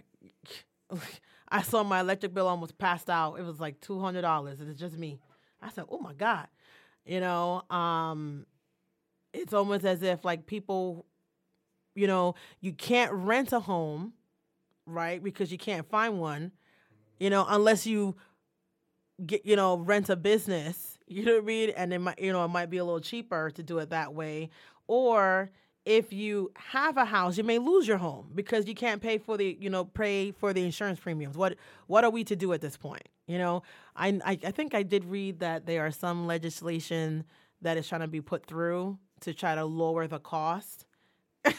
[1.49, 3.39] I saw my electric bill almost passed out.
[3.39, 4.61] It was like two hundred dollars.
[4.61, 5.21] It's just me.
[5.63, 6.49] I said, "Oh my god,"
[7.05, 7.63] you know.
[7.71, 8.47] Um,
[9.35, 11.05] it's almost as if like people,
[11.95, 14.13] you know, you can't rent a home,
[14.87, 15.23] right?
[15.23, 16.53] Because you can't find one,
[17.19, 18.15] you know, unless you
[19.27, 20.93] get, you know, rent a business.
[21.07, 21.71] You know what I mean?
[21.77, 24.15] And it might, you know, it might be a little cheaper to do it that
[24.15, 24.49] way,
[24.87, 25.51] or
[25.85, 29.37] if you have a house, you may lose your home because you can't pay for
[29.37, 31.37] the, you know, pay for the insurance premiums.
[31.37, 31.57] What
[31.89, 33.07] what are we to do at this point?
[33.27, 33.63] You know,
[33.95, 37.25] I I, I think I did read that there are some legislation
[37.61, 40.87] that is trying to be put through to try to lower the cost.
[41.45, 41.55] if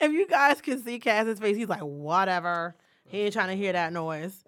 [0.00, 2.74] you guys can see Cass's face, he's like, whatever.
[3.04, 4.44] He ain't trying to hear that noise.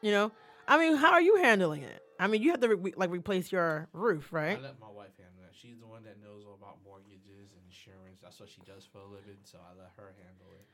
[0.00, 0.32] You know,
[0.66, 2.02] I mean, how are you handling it?
[2.18, 4.56] I mean, you have to re- like replace your roof, right?
[4.56, 5.56] I let my wife handle that.
[5.56, 8.20] She's the one that knows all about mortgages and insurance.
[8.22, 10.68] That's what she does for a living, so I let her handle it.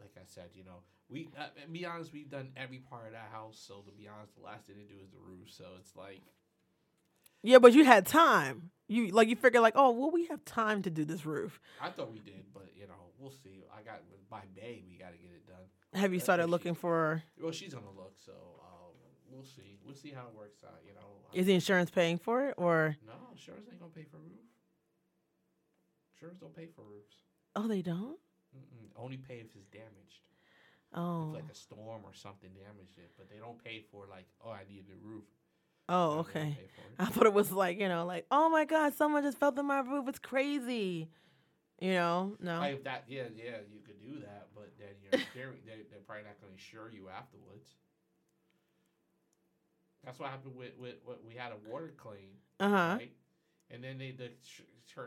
[0.00, 3.28] Like I said, you know, we uh, be honest, we've done every part of that
[3.32, 3.56] house.
[3.60, 5.48] So to be honest, the last thing to do is the roof.
[5.48, 6.20] So it's like,
[7.46, 8.70] yeah, but you had time.
[8.88, 11.60] You like you figure like, oh, well, we have time to do this roof.
[11.80, 13.64] I thought we did, but you know, we'll see.
[13.72, 16.00] I got by May, we got to get it done.
[16.00, 17.22] Have you started looking for?
[17.40, 18.94] Well, she's gonna look, so um,
[19.30, 19.78] we'll see.
[19.84, 20.80] We'll see how it works out.
[20.86, 22.96] You know, is the insurance paying for it or?
[23.06, 24.46] No, insurance ain't gonna pay for roof.
[26.14, 27.16] Insurance don't pay for roofs.
[27.54, 28.18] Oh, they don't.
[28.56, 28.88] Mm-mm.
[28.96, 30.26] Only pay if it's damaged.
[30.94, 31.28] Oh.
[31.30, 34.50] If like a storm or something damaged it, but they don't pay for like, oh,
[34.50, 35.24] I need a roof.
[35.88, 36.58] Oh, okay.
[36.98, 39.64] I thought it was like you know, like oh my god, someone just fell through
[39.64, 40.08] my roof.
[40.08, 41.08] It's crazy.
[41.80, 42.58] You know, no.
[42.60, 45.20] Like that, yeah, yeah, you could do that, but then you're
[45.66, 47.74] they, they're probably not going to insure you afterwards.
[50.04, 53.12] That's what happened with with, with we had a water claim, uh huh, right?
[53.70, 54.30] And then they the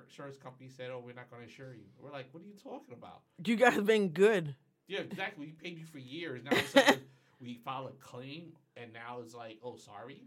[0.06, 2.56] insurance company said, "Oh, we're not going to insure you." We're like, "What are you
[2.62, 4.56] talking about?" You guys been good.
[4.88, 5.48] Yeah, exactly.
[5.48, 6.44] We paid you for years.
[6.44, 7.00] Now it's
[7.42, 10.24] we file a claim, and now it's like, "Oh, sorry."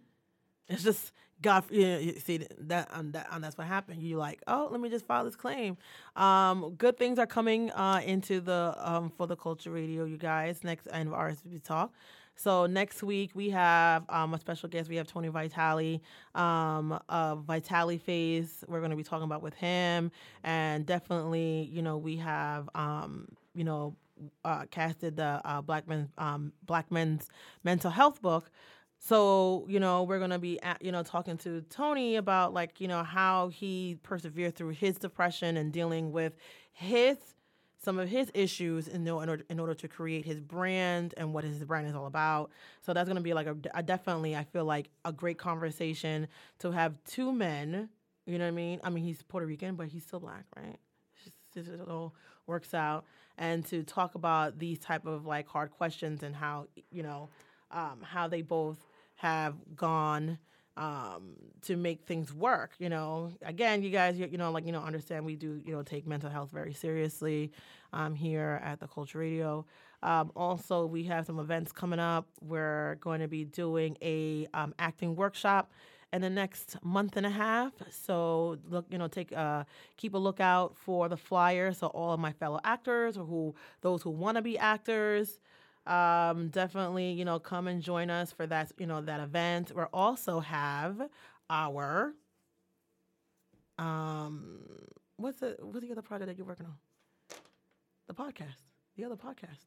[0.68, 1.64] It's just God.
[1.70, 4.02] You, you see that, um, that um, that's what happened.
[4.02, 5.76] You like, oh, let me just file this claim.
[6.16, 10.64] Um, good things are coming uh, into the um, for the culture radio, you guys.
[10.64, 11.92] Next and RSVP talk.
[12.34, 14.88] So next week we have um, a special guest.
[14.88, 16.02] We have Tony Vitali,
[16.34, 18.64] um, uh, Vitale phase.
[18.66, 20.10] We're going to be talking about with him,
[20.42, 23.96] and definitely, you know, we have, um, you know,
[24.44, 27.28] uh, casted the uh, Black Men, um, Black Men's
[27.64, 28.50] Mental Health book.
[29.04, 32.80] So, you know, we're going to be, at, you know, talking to Tony about like,
[32.80, 36.34] you know, how he persevered through his depression and dealing with
[36.72, 37.16] his
[37.82, 41.64] some of his issues in, order in order to create his brand and what his
[41.64, 42.52] brand is all about.
[42.80, 46.28] So that's going to be like a, a, definitely I feel like a great conversation
[46.60, 47.88] to have two men.
[48.24, 48.80] You know what I mean?
[48.84, 50.76] I mean he's Puerto Rican, but he's still black, right?
[51.56, 52.14] It, all
[52.46, 53.04] works out,
[53.36, 57.28] and to talk about these type of like hard questions and how you know
[57.72, 58.78] um, how they both
[59.22, 60.36] have gone
[60.76, 62.72] um, to make things work.
[62.80, 65.72] You know, again, you guys, you, you, know, like you know, understand we do you
[65.72, 67.52] know take mental health very seriously
[67.92, 69.64] um, here at the Culture Radio.
[70.02, 72.26] Um, also, we have some events coming up.
[72.40, 75.70] We're going to be doing a um, acting workshop
[76.12, 77.72] in the next month and a half.
[77.90, 79.62] So look, you know, take uh,
[79.96, 81.72] keep a lookout for the flyer.
[81.72, 85.38] So all of my fellow actors or who those who want to be actors
[85.86, 89.72] um, definitely, you know, come and join us for that, you know, that event.
[89.74, 91.08] We also have
[91.50, 92.14] our
[93.78, 94.60] um
[95.16, 96.74] what's the what's the other project that you're working on?
[98.06, 98.60] The podcast.
[98.96, 99.66] The other podcast.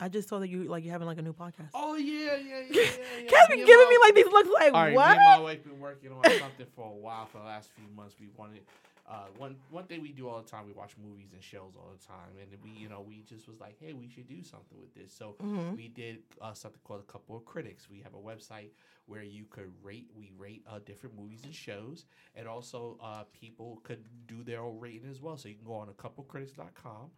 [0.00, 1.70] I just saw that you like you having like a new podcast.
[1.72, 2.82] Oh yeah, yeah, yeah, yeah.
[3.22, 3.28] yeah.
[3.28, 5.10] Kat been giving me like these looks like All right, what?
[5.10, 7.86] Me and my wife been working on something for a while for the last few
[7.96, 8.16] months.
[8.18, 8.62] We wanted
[9.06, 11.90] uh, one one thing we do all the time, we watch movies and shows all
[11.92, 14.78] the time, and we you know we just was like, hey, we should do something
[14.80, 15.12] with this.
[15.12, 15.76] So mm-hmm.
[15.76, 17.88] we did uh, something called a couple of critics.
[17.90, 18.70] We have a website
[19.06, 20.08] where you could rate.
[20.16, 24.80] We rate uh, different movies and shows, and also uh, people could do their own
[24.80, 25.36] rating as well.
[25.36, 27.10] So you can go on a couple couplecritics.com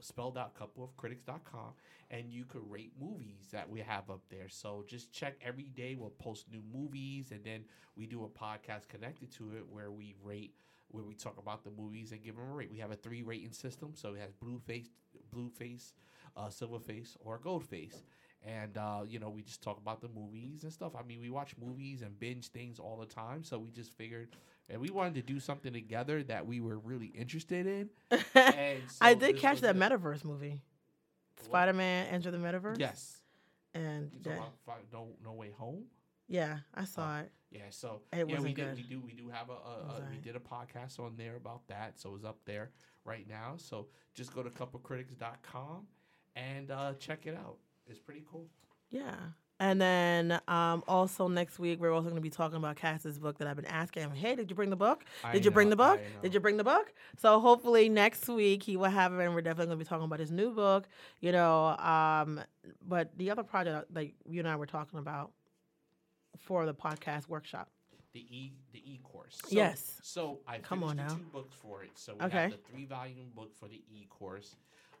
[0.00, 1.72] spelled out couple of critics.com
[2.10, 5.96] and you could rate movies that we have up there so just check every day
[5.98, 7.64] we'll post new movies and then
[7.96, 10.54] we do a podcast connected to it where we rate
[10.90, 12.70] where we talk about the movies and give them a rate.
[12.70, 14.88] We have a three rating system, so it has blue face,
[15.32, 15.92] blue face,
[16.36, 18.02] uh, silver face, or gold face.
[18.46, 20.92] and uh, you know we just talk about the movies and stuff.
[20.98, 24.28] I mean, we watch movies and binge things all the time, so we just figured.
[24.70, 27.88] And we wanted to do something together that we were really interested in.
[28.34, 29.78] And so I did catch that it.
[29.78, 30.60] metaverse movie,
[31.42, 32.78] Spider Man Enter the Metaverse.
[32.78, 33.18] Yes.
[33.74, 35.84] and You that- about no, no way home.
[36.28, 37.32] Yeah, I saw it.
[37.50, 38.76] Yeah, so It yeah, we wasn't did.
[38.76, 39.00] We do.
[39.00, 42.14] We do have a, a, a we did a podcast on there about that, so
[42.14, 42.70] it's up there
[43.04, 43.54] right now.
[43.56, 45.86] So just go to couplecritics.com
[46.36, 47.56] and uh, check it out.
[47.86, 48.46] It's pretty cool.
[48.90, 49.14] Yeah.
[49.60, 53.38] And then um, also next week we're also going to be talking about Cass's book
[53.38, 54.12] that I've been asking him.
[54.12, 55.04] Hey, did you bring the book?
[55.24, 56.00] I Did you bring the book?
[56.22, 56.92] Did you bring the book?
[57.16, 60.04] So hopefully next week he will have it, and we're definitely going to be talking
[60.04, 60.86] about his new book.
[61.20, 62.40] You know, um,
[62.86, 65.32] but the other project like you and I were talking about
[66.38, 67.68] for the podcast workshop.
[68.14, 69.38] The e the e course.
[69.44, 70.00] So, Yes.
[70.02, 71.08] So I Come on now.
[71.08, 71.90] two books for it.
[71.96, 72.42] So we Okay.
[72.42, 74.56] have the three volume book for the e course.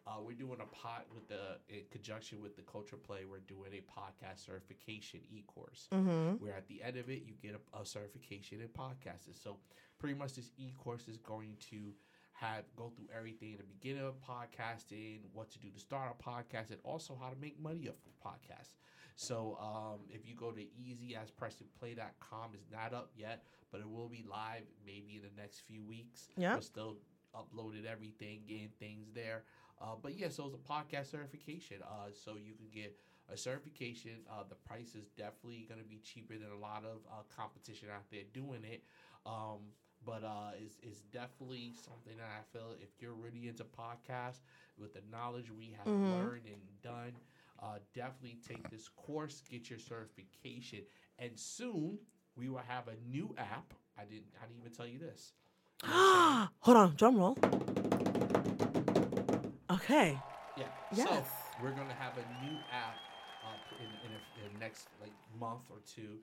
[0.06, 3.24] Uh, we're doing a pot with the in conjunction with the Culture Play.
[3.24, 5.88] We're doing a podcast certification e course.
[5.92, 6.42] Mm-hmm.
[6.44, 9.36] where at the end of it you get a, a certification in podcasting.
[9.42, 9.56] So
[9.98, 11.92] pretty much this e-course is going to
[12.34, 16.70] have go through everything the beginning of podcasting, what to do to start a podcast,
[16.70, 18.74] and also how to make money off of podcasts.
[19.18, 23.42] So um, if you go to easyasprestonplay.com, it's not up yet,
[23.72, 26.28] but it will be live maybe in the next few weeks.
[26.36, 26.54] Yeah.
[26.54, 26.98] We're still
[27.34, 29.42] uploaded everything, getting things there.
[29.80, 31.78] Uh, but yeah, so it's a podcast certification.
[31.82, 32.96] Uh, so you can get
[33.32, 34.12] a certification.
[34.30, 37.88] Uh, the price is definitely going to be cheaper than a lot of uh, competition
[37.92, 38.84] out there doing it.
[39.26, 39.74] Um,
[40.06, 44.40] but uh, it's, it's definitely something that I feel if you're really into podcasts
[44.78, 46.12] with the knowledge we have Mhm.
[46.12, 47.12] learned and done,
[47.62, 50.80] uh, definitely take this course, get your certification,
[51.18, 51.98] and soon
[52.36, 53.74] we will have a new app.
[53.98, 54.26] I didn't.
[54.40, 55.32] I didn't even tell you this.
[55.82, 56.48] You know what I'm saying?
[56.60, 57.38] Hold on, drum roll.
[59.70, 60.18] Okay.
[60.56, 60.64] Yeah.
[60.94, 61.08] Yes.
[61.08, 61.24] So
[61.62, 62.96] we're gonna have a new app
[63.44, 66.18] uh, in, in, a, in the next like month or two,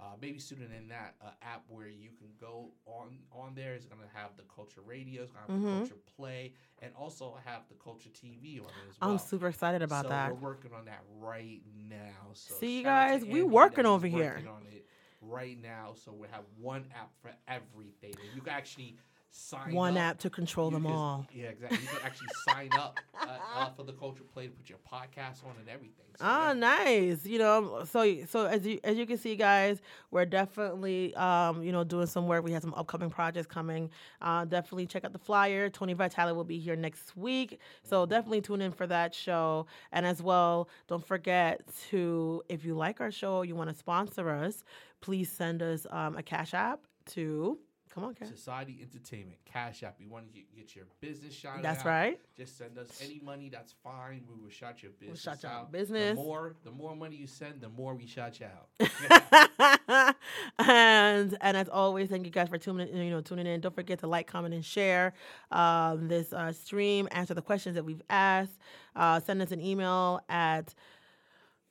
[0.00, 1.14] uh, maybe sooner than that.
[1.20, 5.22] An app where you can go on on there is gonna have the Culture Radio,
[5.22, 5.62] it's gonna have Mhm.
[5.62, 9.10] the Culture Play, and also have the Culture TV on it as well.
[9.10, 10.32] I'm super excited about so that.
[10.32, 12.32] We're working on that right now.
[12.34, 14.34] So See, you to guys, we working over here.
[14.34, 14.86] working it
[15.20, 15.92] right now.
[15.94, 18.96] So we have one app for everything, and you can actually
[19.36, 20.02] sign One up.
[20.02, 21.26] app to control You them all.
[21.32, 21.78] Yeah, exactly.
[21.82, 23.26] You can actually sign up uh,
[23.56, 26.04] uh, for the Culture Play to put your podcast on and everything.
[26.16, 26.52] So, Ah, yeah.
[26.54, 27.26] nice.
[27.26, 29.80] You know, so so as you as you can see, guys,
[30.12, 32.44] we're definitely um, you know doing some work.
[32.44, 33.90] We have some upcoming projects coming.
[34.22, 35.68] Uh, definitely check out the flyer.
[35.68, 39.66] Tony Vitale will be here next week, so definitely tune in for that show.
[39.90, 44.30] And as well, don't forget to if you like our show, you want to sponsor
[44.30, 44.62] us,
[45.00, 47.58] please send us um, a cash app to.
[47.94, 48.28] Come on, Cash.
[48.28, 50.00] Society Entertainment Cash App.
[50.00, 51.62] You want to get, get your business shot.
[51.62, 52.20] That's out, right.
[52.36, 53.48] Just send us any money.
[53.48, 54.24] That's fine.
[54.28, 55.70] We will shout your business shout out.
[55.70, 56.16] business.
[56.16, 60.16] The more, the more money you send, the more we shout you out.
[60.58, 62.96] and and as always, thank you guys for tuning in.
[62.96, 63.60] You know, tuning in.
[63.60, 65.14] Don't forget to like, comment, and share
[65.52, 67.06] um, this uh, stream.
[67.12, 68.58] Answer the questions that we've asked.
[68.96, 70.74] Uh, send us an email at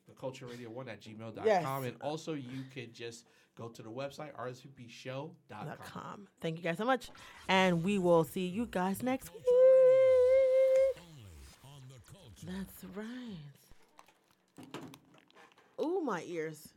[0.07, 1.45] the culture radio one at gmail.com.
[1.45, 1.65] Yes.
[1.65, 3.25] And also, you could just
[3.57, 6.27] go to the website, rsvpshow.com.
[6.41, 7.09] Thank you guys so much,
[7.47, 9.43] and we will see you guys next week.
[12.45, 13.37] That's right.
[15.81, 16.73] Ooh, my ears.